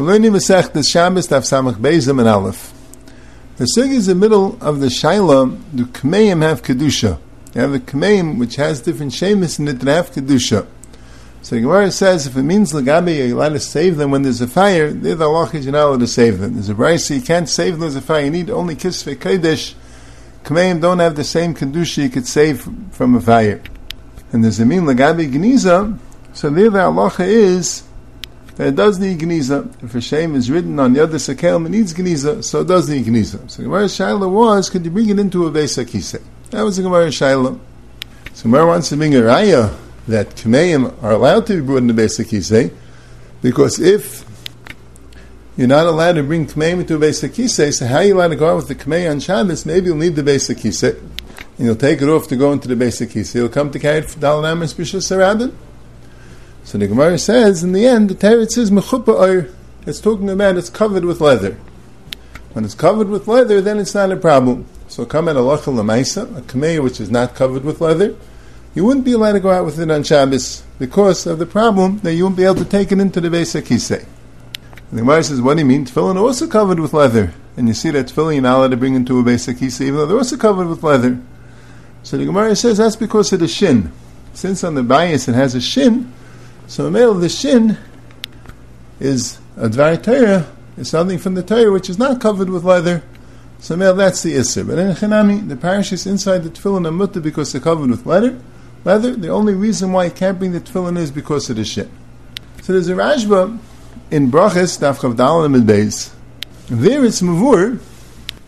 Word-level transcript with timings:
We're 0.00 0.06
learning 0.06 0.32
Masech 0.32 0.72
the 0.72 0.82
Shabbos 0.82 1.28
Daf 1.28 1.42
Samach 1.42 1.74
Beizim 1.74 2.20
and 2.20 2.26
Aleph. 2.26 2.72
The 3.58 3.66
Sugi 3.76 3.96
is 3.96 4.06
the 4.06 4.14
middle 4.14 4.56
of 4.62 4.80
the 4.80 4.86
Shaila. 4.86 5.60
Do 5.74 5.84
Kmeim 5.84 6.40
have 6.40 6.62
Kedusha? 6.62 7.18
You 7.54 7.60
have 7.60 7.72
the 7.72 7.80
Kmeim 7.80 8.38
which 8.38 8.56
has 8.56 8.80
different 8.80 9.12
Shemis 9.12 9.58
in 9.58 9.68
it 9.68 9.74
that 9.80 9.94
have 9.94 10.10
Kedusha. 10.10 10.66
So 11.42 11.60
Gemara 11.60 11.90
says 11.90 12.26
if 12.26 12.34
it 12.34 12.44
means 12.44 12.72
Lagabi, 12.72 13.18
you're 13.18 13.36
allowed 13.36 13.50
to 13.50 13.60
save 13.60 13.98
them 13.98 14.10
when 14.10 14.22
there's 14.22 14.40
a 14.40 14.48
fire, 14.48 14.90
they're 14.90 15.16
the 15.16 15.28
Allah 15.28 15.50
you're 15.52 15.70
not 15.70 15.88
allowed 15.88 16.00
to 16.00 16.06
save 16.06 16.38
them. 16.38 16.54
There's 16.54 16.70
a 16.70 16.74
Brisa, 16.74 17.16
you 17.16 17.20
can't 17.20 17.46
save 17.46 17.72
them 17.72 17.80
there's 17.80 17.94
a 17.94 18.00
fire. 18.00 18.24
You 18.24 18.30
need 18.30 18.48
only 18.48 18.76
Kisve 18.76 19.16
Kodesh. 19.16 19.74
Kmeim 20.44 20.80
don't 20.80 21.00
have 21.00 21.14
the 21.14 21.24
same 21.24 21.54
Kedusha 21.54 22.04
you 22.04 22.08
could 22.08 22.26
save 22.26 22.66
from 22.90 23.16
a 23.16 23.20
fire. 23.20 23.60
And 24.32 24.42
there's 24.42 24.60
a 24.60 24.64
mean 24.64 24.84
Lagabi 24.84 25.30
Geniza, 25.30 25.98
so 26.32 26.48
there 26.48 26.70
the 26.70 26.78
halacha 26.78 27.26
is 27.26 27.82
it 28.66 28.76
does 28.76 28.98
need 28.98 29.20
geniza. 29.20 29.82
If 29.82 29.94
a 29.94 30.00
shame 30.00 30.34
is 30.34 30.50
written 30.50 30.78
on 30.78 30.92
the 30.92 31.02
other 31.02 31.18
sakel, 31.18 31.64
it 31.66 31.70
needs 31.70 31.94
geniza, 31.94 32.42
so 32.42 32.60
it 32.60 32.66
does 32.66 32.88
need 32.88 33.06
geniza. 33.06 33.50
So 33.50 33.62
Gemara 33.62 33.84
Shaila 33.84 34.30
was, 34.30 34.68
could 34.68 34.84
you 34.84 34.90
bring 34.90 35.08
it 35.08 35.18
into 35.18 35.46
a 35.46 35.50
Beis 35.50 35.82
Akise? 35.82 36.20
That 36.50 36.62
was 36.62 36.76
the 36.76 36.82
Gemara 36.82 37.08
Shaila. 37.08 37.58
So 38.34 38.42
Gemara 38.42 38.66
wants 38.66 38.88
to 38.90 38.96
bring 38.96 39.14
a 39.14 39.20
raya 39.20 39.76
that 40.08 40.30
Kameim 40.30 41.02
are 41.02 41.12
allowed 41.12 41.46
to 41.46 41.60
be 41.60 41.66
brought 41.66 41.78
into 41.78 41.94
Beis 41.94 42.18
Akise, 42.18 42.74
because 43.40 43.78
if 43.78 44.24
you're 45.56 45.68
not 45.68 45.86
allowed 45.86 46.14
to 46.14 46.22
bring 46.22 46.46
Kameim 46.46 46.80
into 46.80 46.96
a 46.96 46.98
Beis 46.98 47.26
Akise, 47.26 47.72
so 47.72 47.86
how 47.86 47.96
are 47.96 48.04
you 48.04 48.16
allowed 48.16 48.28
to 48.28 48.36
go 48.36 48.50
out 48.50 48.56
with 48.56 48.68
the 48.68 48.74
Kamei 48.74 49.10
on 49.10 49.20
Shabbos? 49.20 49.64
Maybe 49.64 49.86
you'll 49.86 49.96
need 49.96 50.16
the 50.16 50.22
Beis 50.22 50.54
Akise, 50.54 50.98
and 50.98 51.66
you'll 51.66 51.76
take 51.76 52.02
it 52.02 52.08
off 52.08 52.28
to 52.28 52.36
go 52.36 52.52
into 52.52 52.68
the 52.68 52.74
Beis 52.74 53.06
Akise. 53.06 53.34
You'll 53.34 53.48
come 53.48 53.70
to 53.70 53.78
carry 53.78 53.98
it 53.98 54.10
for 54.10 54.18
Dal 54.18 54.42
Namas 54.42 54.74
Bishas 54.74 55.06
Sarabin. 55.06 55.54
So 56.64 56.78
the 56.78 56.86
Gemara 56.86 57.18
says, 57.18 57.62
in 57.64 57.72
the 57.72 57.86
end, 57.86 58.10
the 58.10 58.14
Teretz 58.14 58.52
says 58.52 58.70
it's 59.86 60.00
talking 60.00 60.30
about 60.30 60.56
it's 60.56 60.70
covered 60.70 61.04
with 61.04 61.20
leather. 61.20 61.56
When 62.52 62.64
it's 62.64 62.74
covered 62.74 63.08
with 63.08 63.28
leather, 63.28 63.60
then 63.60 63.78
it's 63.78 63.94
not 63.94 64.12
a 64.12 64.16
problem. 64.16 64.66
So 64.88 65.06
come 65.06 65.28
at 65.28 65.36
a 65.36 65.40
lachal 65.40 65.74
lemaisa, 65.74 66.36
a 66.36 66.42
kamei 66.42 66.82
which 66.82 67.00
is 67.00 67.10
not 67.10 67.34
covered 67.34 67.64
with 67.64 67.80
leather, 67.80 68.16
you 68.74 68.84
wouldn't 68.84 69.04
be 69.04 69.12
allowed 69.12 69.32
to 69.32 69.40
go 69.40 69.50
out 69.50 69.64
with 69.64 69.80
it 69.80 69.90
on 69.90 70.02
Shabbos 70.02 70.62
because 70.78 71.26
of 71.26 71.38
the 71.38 71.46
problem 71.46 71.98
that 72.00 72.14
you 72.14 72.24
won't 72.24 72.36
be 72.36 72.44
able 72.44 72.56
to 72.56 72.64
take 72.64 72.92
it 72.92 73.00
into 73.00 73.20
the 73.20 73.28
Beis 73.28 73.60
Akise. 73.60 74.06
The 74.90 74.96
Gemara 74.96 75.22
says, 75.22 75.40
what 75.40 75.54
do 75.54 75.60
you 75.60 75.66
mean? 75.66 75.86
Tefillin 75.86 76.16
also 76.16 76.46
covered 76.46 76.80
with 76.80 76.92
leather. 76.92 77.32
And 77.56 77.68
you 77.68 77.74
see 77.74 77.90
that 77.90 78.06
tefillin 78.06 78.34
you're 78.34 78.42
not 78.42 78.58
allowed 78.58 78.70
to 78.72 78.76
bring 78.76 78.94
into 78.94 79.18
a 79.18 79.22
Beis 79.22 79.52
Akise, 79.52 79.80
even 79.80 79.96
though 79.96 80.06
they're 80.06 80.16
also 80.16 80.36
covered 80.36 80.68
with 80.68 80.82
leather. 80.82 81.20
So 82.02 82.16
the 82.16 82.24
Gemara 82.24 82.54
says 82.56 82.78
that's 82.78 82.96
because 82.96 83.32
of 83.32 83.40
the 83.40 83.48
shin. 83.48 83.92
Since 84.34 84.62
on 84.64 84.74
the 84.74 84.82
bias 84.82 85.28
it 85.28 85.34
has 85.34 85.54
a 85.54 85.60
shin, 85.60 86.12
so 86.70 86.84
the 86.84 86.90
male 86.92 87.10
of 87.10 87.20
the 87.20 87.28
shin 87.28 87.76
is 89.00 89.40
a 89.56 89.68
dvar 89.68 90.00
Torah, 90.00 90.46
is 90.76 90.88
something 90.88 91.18
from 91.18 91.34
the 91.34 91.42
Torah 91.42 91.72
which 91.72 91.90
is 91.90 91.98
not 91.98 92.20
covered 92.20 92.48
with 92.48 92.62
leather. 92.62 93.02
So 93.58 93.76
male, 93.76 93.92
that's 93.92 94.22
the 94.22 94.34
Isser. 94.34 94.64
But 94.64 94.78
in 94.78 94.92
Chanami, 94.92 95.48
the 95.48 95.56
parish 95.56 95.92
is 95.92 96.06
inside 96.06 96.44
the 96.44 96.48
tefillin 96.48 96.86
and 96.86 96.96
mutta 96.96 97.20
because 97.20 97.50
they're 97.50 97.60
covered 97.60 97.90
with 97.90 98.06
leather. 98.06 98.38
Leather, 98.84 99.16
the 99.16 99.30
only 99.30 99.52
reason 99.52 99.90
why 99.90 100.04
you 100.04 100.10
can't 100.12 100.38
bring 100.38 100.52
the 100.52 100.60
tefillin 100.60 100.96
is 100.96 101.10
because 101.10 101.50
of 101.50 101.56
the 101.56 101.64
shin. 101.64 101.90
So 102.62 102.74
there's 102.74 102.88
a 102.88 102.94
Rashba 102.94 103.58
in 104.12 104.30
Brachas, 104.30 104.78
Daf 104.78 105.00
Chavdal 105.00 105.46
and 105.46 105.68
Beis. 105.68 106.14
There 106.68 107.04
it's 107.04 107.20
Mavur, 107.20 107.80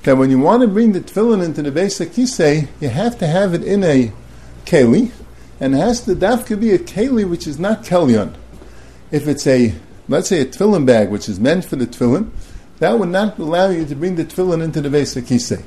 that 0.04 0.16
when 0.16 0.30
you 0.30 0.38
want 0.38 0.60
to 0.60 0.68
bring 0.68 0.92
the 0.92 1.00
tefillin 1.00 1.44
into 1.44 1.60
the 1.62 1.72
Beis 1.72 2.00
Akise, 2.00 2.68
you 2.80 2.88
have 2.88 3.18
to 3.18 3.26
have 3.26 3.52
it 3.52 3.64
in 3.64 3.82
a 3.82 4.12
keli, 4.64 5.10
and 5.62 5.76
it 5.76 5.78
has 5.78 6.00
to 6.00 6.16
dafka 6.16 6.58
be 6.58 6.72
a 6.72 6.78
keli 6.78 7.24
which 7.28 7.46
is 7.46 7.56
not 7.56 7.84
kelyon. 7.84 8.34
If 9.12 9.28
it's 9.28 9.46
a, 9.46 9.72
let's 10.08 10.28
say 10.28 10.40
a 10.40 10.44
tefillin 10.44 10.84
bag 10.84 11.08
which 11.08 11.28
is 11.28 11.38
meant 11.38 11.64
for 11.64 11.76
the 11.76 11.86
tefillin, 11.86 12.30
that 12.80 12.98
would 12.98 13.10
not 13.10 13.38
allow 13.38 13.68
you 13.68 13.84
to 13.86 13.94
bring 13.94 14.16
the 14.16 14.24
tefillin 14.24 14.60
into 14.60 14.80
the 14.80 14.88
Beis 14.88 15.16
Akise. 15.16 15.62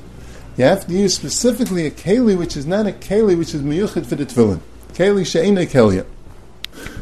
You 0.58 0.64
have 0.66 0.86
to 0.86 0.92
use 0.92 1.14
specifically 1.14 1.86
a 1.86 1.90
keli 1.90 2.36
which 2.36 2.58
is 2.58 2.66
not 2.66 2.86
a 2.86 2.92
keli 2.92 3.38
which 3.38 3.54
is 3.54 3.62
miyuchid 3.62 4.04
for 4.04 4.16
the 4.16 4.26
tefillin. 4.26 4.60
Keli 4.92 5.24
she'ina 5.24 5.62
kelya. 5.62 6.04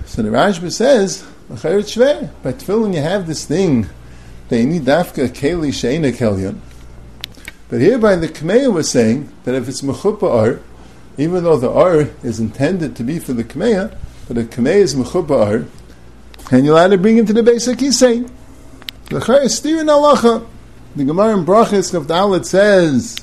So 0.07 0.23
the 0.23 0.29
Rashba 0.29 0.71
says, 0.71 1.25
by 1.49 1.57
tefillin 1.57 2.95
you 2.95 3.01
have 3.01 3.27
this 3.27 3.45
thing 3.45 3.89
that 4.51 4.59
you 4.61 4.67
need 4.69 4.83
dafka 4.83 5.31
keli 5.31 5.75
she'ina 5.75 6.13
kelyon. 6.13 6.61
But 7.69 7.81
hereby 7.81 8.15
the 8.15 8.29
Kameya 8.29 8.73
was 8.73 8.89
saying 8.89 9.33
that 9.43 9.57
if 9.57 9.69
it's 9.69 9.83
mechupa 9.83 10.31
art, 10.31 10.63
even 11.17 11.45
though 11.45 11.57
the 11.57 11.71
ar 11.71 12.09
is 12.23 12.41
intended 12.41 12.97
to 12.97 13.05
be 13.05 13.19
for 13.19 13.33
the 13.33 13.45
kameya, 13.45 13.97
but 14.27 14.37
the 14.37 14.45
kameya 14.45 14.77
is 14.77 14.95
mechuba 14.95 15.47
ar, 15.47 15.65
and 16.51 16.65
you're 16.65 16.75
allowed 16.75 16.89
to 16.89 16.99
bring 16.99 17.19
it 17.19 17.27
to 17.27 17.33
the 17.33 17.43
basic 17.43 17.79
kisei. 17.79 18.29
The 19.11 19.21
chay 19.21 19.45
is 19.45 19.57
steering 19.57 19.87
halacha. 19.87 20.47
The 20.97 21.05
Gemara 21.05 21.39
in 21.39 21.45
Brachis 21.45 21.95
of 21.95 22.07
Dalit 22.07 22.45
says 22.45 23.17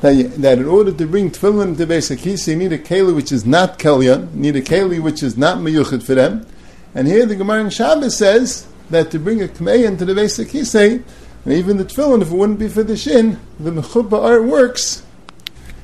that, 0.00 0.14
you, 0.14 0.28
that 0.28 0.58
in 0.58 0.66
order 0.66 0.92
to 0.92 1.06
bring 1.06 1.30
tefillin 1.30 1.76
to 1.76 1.86
basic 1.86 2.20
kisei, 2.20 2.48
you 2.48 2.56
need 2.56 2.72
a 2.72 2.78
keli 2.78 3.14
which 3.14 3.32
is 3.32 3.44
not 3.44 3.78
kelyan, 3.78 4.32
you 4.34 4.40
need 4.40 4.56
a 4.56 4.62
keli 4.62 5.00
which 5.00 5.22
is 5.22 5.36
not 5.36 5.58
meyuchid 5.58 6.02
for 6.02 6.14
them. 6.14 6.46
And 6.94 7.06
here 7.06 7.26
the 7.26 7.36
Gemara 7.36 7.60
in 7.60 7.70
Shabbos 7.70 8.16
says 8.16 8.66
that 8.90 9.10
to 9.10 9.18
bring 9.18 9.42
a 9.42 9.48
kameya 9.48 9.86
into 9.86 10.04
the 10.04 10.14
basic 10.14 10.48
kisei, 10.48 11.02
and 11.44 11.52
even 11.52 11.76
the 11.76 11.84
tefillin, 11.84 12.22
if 12.22 12.30
it 12.30 12.34
wouldn't 12.34 12.58
be 12.58 12.68
for 12.68 12.82
the 12.82 12.96
shin, 12.96 13.38
the 13.58 13.70
mechuba 13.70 14.22
ar 14.22 14.42
works 14.42 15.03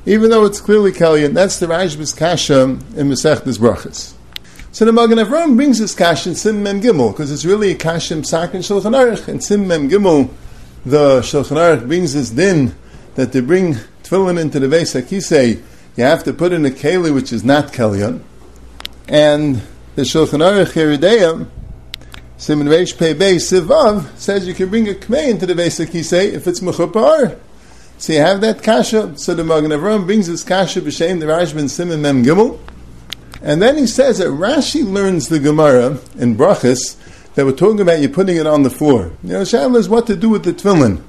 even 0.06 0.30
though 0.30 0.44
it's 0.44 0.60
clearly 0.60 0.92
Kalyan. 0.92 1.34
That's 1.34 1.58
the 1.58 1.66
Rashba's 1.66 2.12
Kasha 2.12 2.62
in 2.62 2.78
Masechtas 3.08 3.58
Brachas. 3.58 4.14
So 4.72 4.84
the 4.84 4.92
Magen 4.92 5.18
Avram 5.18 5.56
brings 5.56 5.78
this 5.78 5.94
Kasha 5.94 6.30
in 6.30 6.34
Sim 6.36 6.62
Mem 6.62 6.80
Gimel, 6.80 7.12
because 7.12 7.32
it's 7.32 7.44
really 7.44 7.72
a 7.72 7.74
Kasha 7.74 8.14
in 8.14 8.22
Psak 8.22 8.54
and 8.54 8.62
Shulchan 8.62 8.94
Aruch. 8.94 9.28
In 9.28 9.40
Sim 9.40 9.66
Mem 9.66 9.90
Gimel, 9.90 10.30
the 10.86 11.20
Shulchan 11.20 11.56
Aruch 11.56 11.86
brings 11.86 12.14
this 12.14 12.30
din 12.30 12.74
that 13.16 13.32
to 13.32 13.42
bring 13.42 13.74
tefillin 14.02 14.40
into 14.40 14.60
the 14.60 14.66
Beis 14.66 15.00
HaKisei, 15.00 15.62
you 15.96 16.04
have 16.04 16.24
to 16.24 16.32
put 16.32 16.52
in 16.52 16.64
a 16.64 16.70
keli 16.70 17.12
which 17.12 17.32
is 17.32 17.44
not 17.44 17.72
Kalyan. 17.72 18.22
And 19.08 19.62
the 19.96 20.02
Shulchan 20.02 20.38
Aruch 20.38 20.72
Yerideyah, 20.72 21.48
Simon 22.36 22.68
Reish 22.68 22.96
Pei 22.96 23.12
Beis 23.12 23.52
Sivav, 23.52 24.16
says 24.16 24.46
you 24.46 24.54
can 24.54 24.70
bring 24.70 24.88
a 24.88 24.94
kmei 24.94 25.28
into 25.28 25.46
the 25.46 25.54
Beis 25.54 25.84
HaKisei 25.84 26.32
if 26.32 26.46
it's 26.46 26.60
Mechupar. 26.60 27.38
So 28.00 28.14
you 28.14 28.20
have 28.20 28.40
that 28.40 28.62
kasha. 28.62 29.18
So 29.18 29.34
the 29.34 29.44
Magen 29.44 29.72
Avram 29.72 30.06
brings 30.06 30.26
this 30.26 30.42
kasha 30.42 30.80
b'shem 30.80 31.20
the 31.20 31.26
Rashban 31.26 31.68
Simon 31.68 32.00
Mem 32.00 32.24
Gimel, 32.24 32.58
and 33.42 33.60
then 33.60 33.76
he 33.76 33.86
says 33.86 34.16
that 34.18 34.28
Rashi 34.28 34.90
learns 34.90 35.28
the 35.28 35.38
Gemara 35.38 35.98
in 36.18 36.34
Brachas 36.34 36.96
that 37.34 37.44
we're 37.44 37.52
talking 37.52 37.82
about 37.82 38.00
You're 38.00 38.08
putting 38.08 38.38
it 38.38 38.46
on 38.46 38.62
the 38.62 38.70
floor. 38.70 39.12
You 39.22 39.34
know, 39.34 39.42
Shaila 39.42 39.76
is 39.76 39.90
what 39.90 40.06
to 40.06 40.16
do 40.16 40.30
with 40.30 40.44
the 40.44 40.54
tefillin. 40.54 41.02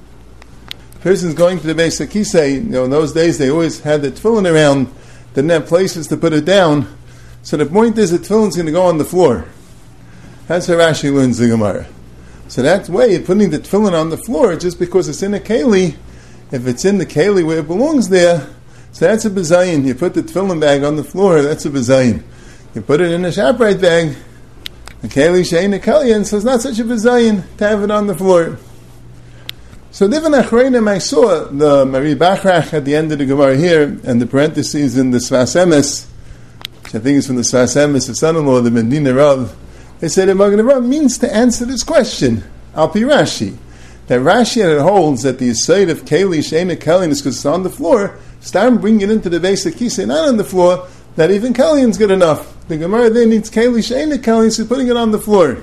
Person's 1.00 1.32
going 1.32 1.60
to 1.60 1.66
the 1.66 1.72
Beis 1.72 2.06
Akise, 2.06 2.56
you 2.56 2.60
know, 2.60 2.84
in 2.84 2.90
those 2.90 3.14
days 3.14 3.38
they 3.38 3.50
always 3.50 3.80
had 3.80 4.02
the 4.02 4.10
tefillin 4.10 4.52
around, 4.52 4.92
didn't 5.32 5.48
have 5.48 5.66
places 5.66 6.08
to 6.08 6.18
put 6.18 6.34
it 6.34 6.44
down. 6.44 6.94
So 7.42 7.56
the 7.56 7.64
point 7.64 7.96
is 7.96 8.10
the 8.10 8.18
tefillin's 8.18 8.56
going 8.56 8.66
to 8.66 8.72
go 8.72 8.82
on 8.82 8.98
the 8.98 9.06
floor. 9.06 9.46
That's 10.46 10.66
how 10.66 10.74
Rashi 10.74 11.10
learns 11.10 11.38
the 11.38 11.48
Gemara. 11.48 11.86
So 12.48 12.60
that 12.60 12.90
way, 12.90 13.12
you're 13.12 13.22
putting 13.22 13.48
the 13.48 13.60
tefillin 13.60 13.98
on 13.98 14.10
the 14.10 14.18
floor 14.18 14.56
just 14.56 14.78
because 14.78 15.08
it's 15.08 15.22
in 15.22 15.32
a 15.32 15.40
keli, 15.40 15.96
if 16.52 16.66
it's 16.66 16.84
in 16.84 16.98
the 16.98 17.06
keli 17.06 17.44
where 17.44 17.58
it 17.58 17.66
belongs 17.66 18.10
there, 18.10 18.46
so 18.92 19.06
that's 19.06 19.24
a 19.24 19.30
bezayin. 19.30 19.84
You 19.86 19.94
put 19.94 20.12
the 20.12 20.22
tefillin 20.22 20.60
bag 20.60 20.84
on 20.84 20.96
the 20.96 21.04
floor, 21.04 21.40
that's 21.40 21.64
a 21.64 21.70
bezayin. 21.70 22.22
You 22.74 22.82
put 22.82 23.00
it 23.00 23.10
in 23.10 23.24
a 23.24 23.28
shaprite 23.28 23.80
bag, 23.80 24.14
the 25.00 25.08
keli 25.08 25.40
shein 25.40 25.74
a 25.74 25.78
kalyan, 25.78 26.26
so 26.26 26.36
it's 26.36 26.44
not 26.44 26.60
such 26.60 26.78
a 26.78 26.84
bezayin 26.84 27.42
to 27.56 27.66
have 27.66 27.82
it 27.82 27.90
on 27.90 28.06
the 28.06 28.14
floor. 28.14 28.58
So 29.90 30.08
Divin 30.08 30.32
Achreinim, 30.32 30.88
I 30.88 30.98
saw 30.98 31.44
the 31.44 31.84
Mari 31.84 32.14
Bachrach 32.14 32.72
at 32.72 32.84
the 32.84 32.94
end 32.94 33.12
of 33.12 33.18
the 33.18 33.26
Gemara 33.26 33.56
here, 33.56 33.98
and 34.04 34.20
the 34.20 34.26
parentheses 34.26 34.96
in 34.96 35.10
the 35.10 35.18
Sfas 35.18 35.54
Emes, 35.54 36.06
which 36.82 36.94
I 36.94 36.98
think 36.98 37.18
is 37.18 37.26
from 37.26 37.36
the 37.36 37.42
Sfas 37.42 37.76
Emes, 37.76 38.06
the 38.06 38.14
son-in-law 38.14 38.60
the 38.60 38.70
Medina 38.70 39.12
Rav. 39.14 39.54
They 40.00 40.08
said 40.08 40.28
the 40.28 40.34
Magen 40.34 40.64
Rav 40.64 40.82
means 40.82 41.18
to 41.18 41.34
answer 41.34 41.64
this 41.64 41.82
question, 41.82 42.42
Al 42.74 42.90
Rashi 42.90 43.58
that 44.12 44.20
Rashi 44.20 44.62
it 44.62 44.78
holds 44.78 45.22
that 45.22 45.38
the 45.38 45.54
side 45.54 45.88
of 45.88 46.04
Keli 46.04 46.40
Shena 46.40 46.76
Kelian 46.76 47.08
is 47.08 47.22
because 47.22 47.36
it's 47.36 47.46
on 47.46 47.62
the 47.62 47.70
floor, 47.70 48.18
start 48.40 48.78
bringing 48.78 49.00
it 49.00 49.10
into 49.10 49.30
the 49.30 49.40
basic 49.40 49.76
Kisei, 49.76 50.06
not 50.06 50.28
on 50.28 50.36
the 50.36 50.44
floor, 50.44 50.86
that 51.16 51.30
even 51.30 51.54
Kelian's 51.54 51.96
good 51.96 52.10
enough. 52.10 52.54
The 52.68 52.76
Gemara 52.76 53.08
then 53.08 53.30
needs 53.30 53.50
Keli 53.50 53.78
Shena 53.78 54.18
Kelian, 54.18 54.52
so 54.52 54.66
putting 54.66 54.88
it 54.88 54.98
on 54.98 55.12
the 55.12 55.18
floor. 55.18 55.62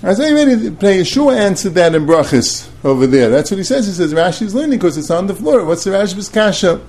As 0.00 0.20
I 0.20 0.30
already 0.30 0.70
play 0.70 1.00
Yeshua 1.00 1.36
answered 1.36 1.74
that 1.74 1.96
in 1.96 2.06
Brachis 2.06 2.70
over 2.84 3.04
there. 3.08 3.30
That's 3.30 3.50
what 3.50 3.58
he 3.58 3.64
says. 3.64 3.88
He 3.88 3.92
says 3.92 4.14
Rashi's 4.14 4.54
learning 4.54 4.78
because 4.78 4.96
it's 4.96 5.10
on 5.10 5.26
the 5.26 5.34
floor. 5.34 5.64
What's 5.64 5.82
the 5.82 5.90
Rashi's 5.90 6.28
kasha? 6.28 6.80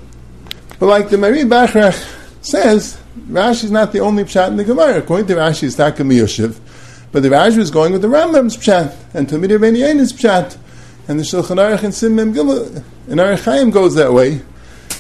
But 0.77 0.85
like 0.85 1.09
the 1.09 1.17
Mari 1.17 1.39
Bachrach 1.39 2.43
says, 2.45 3.01
Rashi's 3.17 3.71
not 3.71 3.93
the 3.93 3.99
only 3.99 4.25
pshat 4.25 4.49
in 4.49 4.57
the 4.57 4.63
Gemara. 4.63 4.99
According 4.99 5.25
to 5.25 5.33
Rashi, 5.37 5.63
it's 5.63 5.75
Taka 5.75 6.03
Yoshev. 6.03 6.59
But 7.11 7.23
the 7.23 7.29
Rashi 7.29 7.57
is 7.57 7.71
going 7.71 7.93
with 7.93 8.03
the 8.03 8.09
Rambam's 8.09 8.57
pshat 8.57 8.95
and 9.15 9.27
Tamid 9.27 9.49
Rabbeinu 9.49 9.99
is 9.99 10.13
pshat. 10.13 10.59
And 11.07 11.19
the 11.19 11.23
Shulchan 11.23 11.57
Aruch 11.57 11.83
and 11.83 11.93
Sim 11.93 12.15
Mem 12.15 12.33
Gimel 12.33 12.83
in 13.07 13.17
Orach 13.17 13.43
Chaim 13.43 13.71
goes 13.71 13.95
that 13.95 14.13
way. 14.13 14.41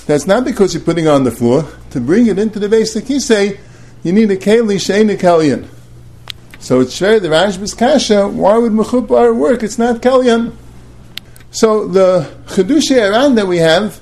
That's 0.05 0.27
not 0.27 0.43
because 0.43 0.73
you're 0.73 0.83
putting 0.83 1.07
on 1.07 1.23
the 1.23 1.31
floor. 1.31 1.65
To 1.91 2.01
bring 2.01 2.27
it 2.27 2.37
into 2.37 2.59
the 2.59 2.67
basic 2.67 3.05
say 3.21 3.59
you 4.03 4.11
need 4.11 4.29
a 4.31 4.35
keli 4.35 4.75
shein 4.75 5.13
a 5.13 5.15
kalyan. 5.15 5.67
So 6.59 6.81
it's 6.81 6.99
shver 6.99 7.21
the 7.21 7.29
Rashba's 7.29 7.73
kasha. 7.73 8.27
Why 8.27 8.57
would 8.57 8.73
mechubar 8.73 9.35
work? 9.35 9.63
It's 9.63 9.77
not 9.77 10.01
kalyan. 10.01 10.53
So 11.51 11.87
the 11.87 12.29
chedushi 12.47 12.97
aran 12.97 13.35
that 13.35 13.47
we 13.47 13.59
have, 13.59 14.01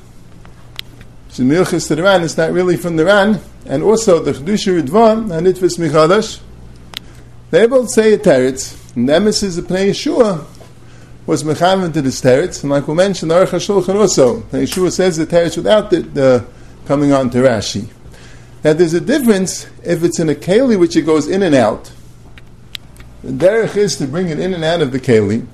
shemilchus 1.30 1.88
to 1.90 1.96
the 1.96 2.04
ran, 2.04 2.24
it's 2.24 2.38
not 2.38 2.52
really 2.52 2.78
from 2.78 2.96
the 2.96 3.06
ran, 3.06 3.42
and 3.66 3.84
also 3.84 4.24
the 4.24 4.32
chedushi 4.32 4.82
ridvan 4.82 5.32
and 5.32 5.46
itvis 5.46 5.78
michadash. 5.78 6.40
They 7.52 7.68
both 7.68 7.90
say 7.92 8.14
a 8.14 8.18
teretz. 8.18 8.78
Nemesis 8.96 9.58
a 9.58 9.62
Pnei 9.62 9.90
Yeshua 9.90 10.46
was 11.32 11.46
mechavan 11.46 11.94
to 11.94 12.02
the 12.02 12.10
teretz, 12.10 12.62
and 12.62 12.72
like 12.72 12.90
we 12.90 12.94
mentioned, 12.94 13.32
Aruch 13.32 13.52
HaShulchan 13.52 13.96
also. 13.96 14.42
Pnei 14.42 14.64
Yeshua 14.64 14.92
says 14.92 15.16
the 15.16 15.26
teretz 15.26 15.56
without 15.56 15.90
the, 15.90 16.02
the 16.02 16.46
coming 16.86 17.14
on 17.14 17.30
to 17.30 17.38
Rashi. 17.38 17.88
Now 18.66 18.74
there's 18.74 18.94
a 18.94 19.00
difference 19.00 19.66
if 19.82 20.04
it's 20.04 20.20
in 20.20 20.28
a 20.28 20.36
keli 20.36 20.78
which 20.78 20.98
it 20.98 21.04
goes 21.04 21.30
in 21.30 21.42
and 21.42 21.56
out. 21.56 21.90
The 23.24 23.32
derech 23.32 23.78
is 23.78 23.96
to 23.96 24.08
bring 24.08 24.28
it 24.28 24.40
in 24.42 24.54
and 24.54 24.62
out 24.66 24.82
of 24.82 24.92
the 24.92 25.00
keli. 25.00 25.48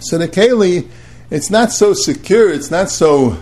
So 0.00 0.18
the 0.18 0.26
keli, 0.26 0.88
it's 1.30 1.50
not 1.50 1.70
so 1.70 1.94
secure, 1.94 2.52
it's 2.52 2.72
not 2.72 2.90
so, 2.90 3.40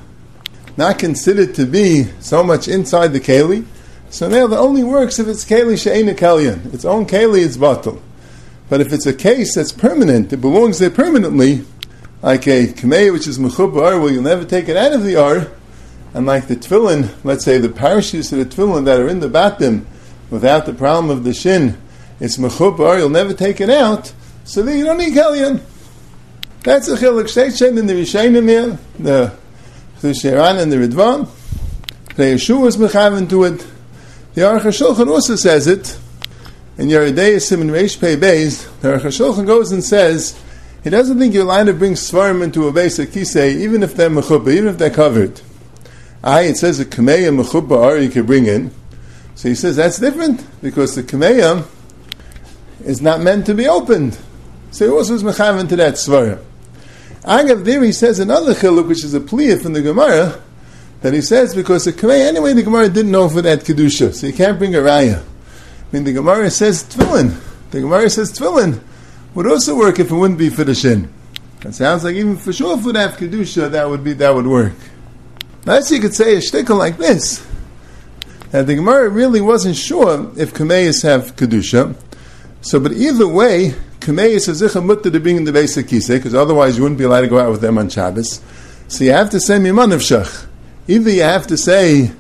not 0.77 0.99
considered 0.99 1.55
to 1.55 1.65
be 1.65 2.05
so 2.21 2.45
much 2.45 2.69
inside 2.69 3.15
the 3.15 3.21
keli. 3.21 3.65
So 4.11 4.29
now 4.29 4.49
the 4.49 4.59
only 4.59 4.85
works 4.85 5.19
if 5.19 5.27
it's 5.27 5.47
keli 5.47 5.83
she'ena 5.83 6.13
kalyan. 6.13 6.75
Its 6.75 6.85
own 6.85 7.07
keli 7.07 7.39
is 7.39 7.57
batal. 7.57 8.03
But 8.69 8.81
if 8.81 8.93
it's 8.93 9.07
a 9.07 9.15
case 9.15 9.55
that's 9.55 9.73
permanent, 9.73 10.33
it 10.33 10.39
belongs 10.39 10.79
there 10.79 10.91
permanently, 10.91 11.65
like 12.23 12.47
a 12.47 12.67
kamei 12.67 13.13
which 13.13 13.27
is 13.27 13.39
mechubar, 13.39 14.01
where 14.01 14.13
you'll 14.13 14.23
never 14.23 14.45
take 14.45 14.69
it 14.69 14.77
out 14.77 14.93
of 14.93 15.05
the 15.05 15.17
ar, 15.17 15.49
and 16.15 16.27
like 16.27 16.49
the 16.49 16.57
tefillin, 16.57 17.11
let's 17.25 17.45
say 17.45 17.59
the 17.59 17.69
parachutes 17.69 18.33
of 18.33 18.39
the 18.39 18.45
tefillin 18.45 18.85
that 18.85 19.01
are 19.01 19.09
in 19.09 19.21
the 19.21 19.29
batim, 19.29 19.85
without 20.31 20.67
the 20.67 20.75
problem 20.75 21.11
of 21.11 21.25
the 21.25 21.33
shin, 21.33 21.79
it's 22.21 22.37
mechubar, 22.37 22.99
you'll 22.99 23.09
never 23.09 23.33
take 23.33 23.61
it 23.61 23.71
out, 23.71 24.13
so 24.45 24.63
then 24.63 24.79
you 24.79 24.85
don't 24.85 24.99
need 24.99 25.15
kalyan. 25.15 25.61
That's 26.63 26.89
a 26.89 26.97
chiluk 26.97 27.25
shechen 27.25 27.79
in 27.79 27.87
the 27.87 27.95
Rishayim 27.95 28.49
here, 28.49 28.79
the 28.99 29.33
the 30.01 30.09
Sheran 30.09 30.61
and 30.61 30.71
the 30.71 30.77
Ridvan. 30.77 31.29
The 32.15 32.23
Yeshua 32.23 32.69
is 32.69 32.77
mechaven 32.77 33.29
to 33.31 33.45
it. 33.45 33.67
The 34.35 34.43
Aruch 34.43 34.61
HaShulchan 34.61 35.09
also 35.09 35.35
says 35.35 35.67
it. 35.67 35.99
In 36.79 36.87
Yeridei 36.87 37.43
Simon 37.43 37.71
Reish 37.71 37.99
Pei 37.99 38.15
Beis, 38.15 38.69
the 38.83 38.99
HaShulchan 38.99 39.47
goes 39.47 39.73
and 39.73 39.83
says 39.83 40.41
he 40.85 40.91
doesn't 40.91 41.19
think 41.19 41.35
you're 41.35 41.43
allowed 41.43 41.65
to 41.65 41.73
bring 41.73 41.95
svarim 41.95 42.41
into 42.41 42.69
a 42.69 42.73
base 42.73 43.01
of 43.01 43.09
kisei, 43.09 43.57
even 43.57 43.83
if 43.83 43.97
they're 43.97 44.09
mechuba, 44.09 44.55
even 44.55 44.69
if 44.69 44.79
they're 44.79 44.89
covered. 44.89 45.41
I 46.23 46.43
it 46.43 46.57
says 46.57 46.79
a 46.79 46.85
kameya 46.85 47.37
mechuba 47.37 47.77
are 47.83 47.99
you 47.99 48.09
can 48.09 48.27
bring 48.27 48.47
in. 48.47 48.71
So 49.35 49.49
he 49.49 49.57
says 49.57 49.75
that's 49.75 49.99
different 49.99 50.47
because 50.63 50.95
the 50.95 51.03
kameya 51.03 51.67
is 52.85 53.03
not 53.03 53.23
meant 53.23 53.47
to 53.47 53.57
be 53.57 53.67
opened. 53.67 54.17
So 54.71 54.87
he 54.87 54.93
also 54.93 55.15
is 55.15 55.25
mechavan 55.25 55.69
to 55.71 55.77
that 55.77 55.95
svarim. 55.95 56.41
Agav 57.25 57.65
there 57.65 57.83
he 57.83 57.91
says 57.91 58.21
another 58.21 58.55
chiluk, 58.55 58.87
which 58.87 59.03
is 59.03 59.15
a 59.15 59.21
plea 59.21 59.57
from 59.57 59.73
the 59.73 59.83
Gemara, 59.83 60.41
that 61.01 61.13
he 61.13 61.23
says 61.23 61.57
because 61.57 61.87
the 61.87 61.93
Kamei, 61.93 62.25
anyway, 62.25 62.53
the 62.53 62.63
Gemara 62.63 62.89
didn't 62.89 63.11
know 63.11 63.29
for 63.29 63.43
that 63.43 63.63
Kedusha, 63.63 64.15
so 64.15 64.29
you 64.29 64.33
can't 64.33 64.59
bring 64.59 64.77
a 64.77 64.79
raya. 64.79 65.25
I 65.89 65.97
mean, 65.97 66.05
the 66.05 66.13
Gemara 66.13 66.51
says 66.51 66.85
tefillin. 66.85 67.41
The 67.71 67.81
Gemara 67.81 68.11
says 68.11 68.33
tefillin 68.33 68.81
would 69.35 69.47
also 69.47 69.77
work 69.77 69.99
if 69.99 70.11
it 70.11 70.15
wouldn't 70.15 70.39
be 70.39 70.51
for 70.51 70.65
the 70.65 70.75
shin. 70.75 71.13
It 71.63 71.75
sounds 71.75 72.05
like 72.05 72.15
even 72.15 72.37
for 72.37 72.53
sure 72.53 72.79
for 72.79 72.93
that 72.93 73.19
Kedusha, 73.19 73.71
that 73.71 73.89
would 73.89 74.05
be, 74.05 74.13
that 74.15 74.35
would 74.35 74.47
work. 74.47 74.75
Now, 75.67 75.79
you 75.79 76.01
could 76.01 76.15
say 76.15 76.37
a 76.37 76.39
shtickle 76.39 76.79
like 76.79 76.99
this, 76.99 77.45
that 78.51 78.67
the 78.67 78.77
Gemara 78.77 79.09
really 79.09 79.41
wasn't 79.41 79.77
sure 79.77 80.31
if 80.37 80.55
Kameis 80.55 81.03
have 81.03 81.37
Kedusha, 81.37 81.97
so, 82.61 82.81
but 82.81 82.93
either 82.93 83.27
way, 83.27 83.75
Kameis 84.01 84.49
is 84.49 84.75
mutta 84.75 85.11
to 85.11 85.21
being 85.21 85.37
in 85.37 85.45
the 85.45 85.53
basic 85.53 85.87
kisei, 85.87 86.17
because 86.17 86.35
otherwise 86.35 86.77
you 86.77 86.83
wouldn't 86.83 86.99
be 86.99 87.05
allowed 87.05 87.21
to 87.23 87.29
go 87.29 87.39
out 87.39 87.51
with 87.51 87.61
them 87.61 87.79
on 87.79 87.89
Shabbos. 87.89 88.41
So 88.89 89.05
you 89.05 89.13
have 89.13 89.31
to 89.31 89.41
say 89.41 89.59
miman 89.59 89.93
of 89.93 90.01
shach. 90.01 90.47
Either 90.89 91.11
you 91.11 91.23
have 91.23 91.47
to 91.49 91.57
say 91.57 92.13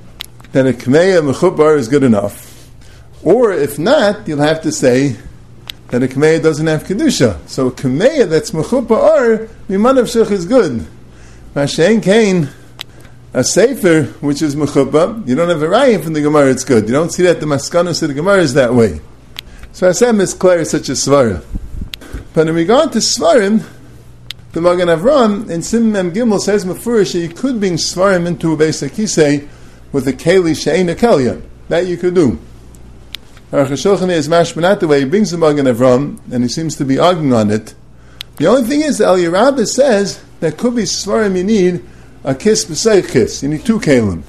that 0.52 0.66
a 0.66 0.72
Kameya 0.72 1.22
mechubar 1.22 1.76
is 1.76 1.88
good 1.88 2.04
enough, 2.04 2.47
or 3.22 3.52
if 3.52 3.78
not, 3.78 4.26
you'll 4.28 4.40
have 4.40 4.62
to 4.62 4.72
say 4.72 5.16
that 5.88 6.02
a 6.02 6.06
Kameya 6.06 6.42
doesn't 6.42 6.66
have 6.66 6.84
Kedusha. 6.84 7.48
So 7.48 7.68
a 7.68 7.72
Kameya 7.72 8.28
that's 8.28 8.50
mechubar, 8.52 8.90
or 8.90 9.42
of 9.42 10.06
shach 10.06 10.30
is 10.30 10.44
good. 10.44 10.86
Mashen 11.54 12.02
Kain, 12.02 12.48
a 13.32 13.42
Sefer, 13.42 14.04
which 14.20 14.42
is 14.42 14.54
mechubar, 14.54 15.26
you 15.26 15.34
don't 15.34 15.48
have 15.48 15.62
a 15.62 15.66
rayim 15.66 16.04
from 16.04 16.12
the 16.12 16.20
Gemara, 16.20 16.50
it's 16.50 16.64
good. 16.64 16.86
You 16.86 16.92
don't 16.92 17.10
see 17.10 17.22
that 17.24 17.40
the 17.40 17.46
Maskanus 17.46 18.02
of 18.02 18.08
the 18.08 18.14
Gemara 18.14 18.38
is 18.38 18.54
that 18.54 18.74
way. 18.74 19.00
So 19.72 19.88
i 19.88 19.92
said, 19.92 20.06
Hashem 20.06 20.20
is 20.20 20.34
clear 20.34 20.64
such 20.64 20.88
a 20.88 20.92
svara. 20.92 21.44
But 22.34 22.48
in 22.48 22.54
regard 22.54 22.92
to 22.92 22.98
Svarim, 22.98 23.64
the 24.52 24.60
Magen 24.60 24.88
Avram 24.88 25.48
in 25.50 25.62
Sim 25.62 25.92
Mem 25.92 26.12
Gimel 26.12 26.40
says 26.40 26.64
Mefurish 26.64 27.12
that 27.12 27.20
you 27.20 27.28
could 27.28 27.60
bring 27.60 27.74
Svarim 27.74 28.26
into 28.26 28.52
a 28.52 28.56
basic 28.56 28.92
kisei 28.92 29.48
with 29.92 30.08
a 30.08 30.12
Keli 30.12 30.52
Shein 30.52 30.92
Akelya. 30.94 31.42
That 31.68 31.86
you 31.86 31.96
could 31.96 32.14
do. 32.14 32.38
Aruch 33.50 33.68
HaShulchan 33.68 34.10
is 34.10 34.28
mashmanat 34.28 34.80
the 34.80 34.88
way 34.88 35.00
he 35.00 35.04
brings 35.06 35.30
the 35.30 35.38
Magen 35.38 35.64
Avram, 35.64 36.18
and 36.30 36.42
he 36.42 36.50
seems 36.50 36.76
to 36.76 36.84
be 36.84 36.98
arguing 36.98 37.32
on 37.32 37.50
it. 37.50 37.74
The 38.36 38.46
only 38.46 38.68
thing 38.68 38.82
is, 38.82 39.00
El 39.00 39.16
Yerabah 39.16 39.66
says 39.66 40.22
that 40.40 40.58
could 40.58 40.76
be 40.76 40.82
Svarim 40.82 41.34
you 41.34 41.44
need 41.44 41.84
a 42.24 42.34
kiss 42.34 42.66
b'seich 42.66 43.10
kiss. 43.10 43.42
You 43.42 43.48
need 43.48 43.64
two 43.64 43.80
kalim. 43.80 44.22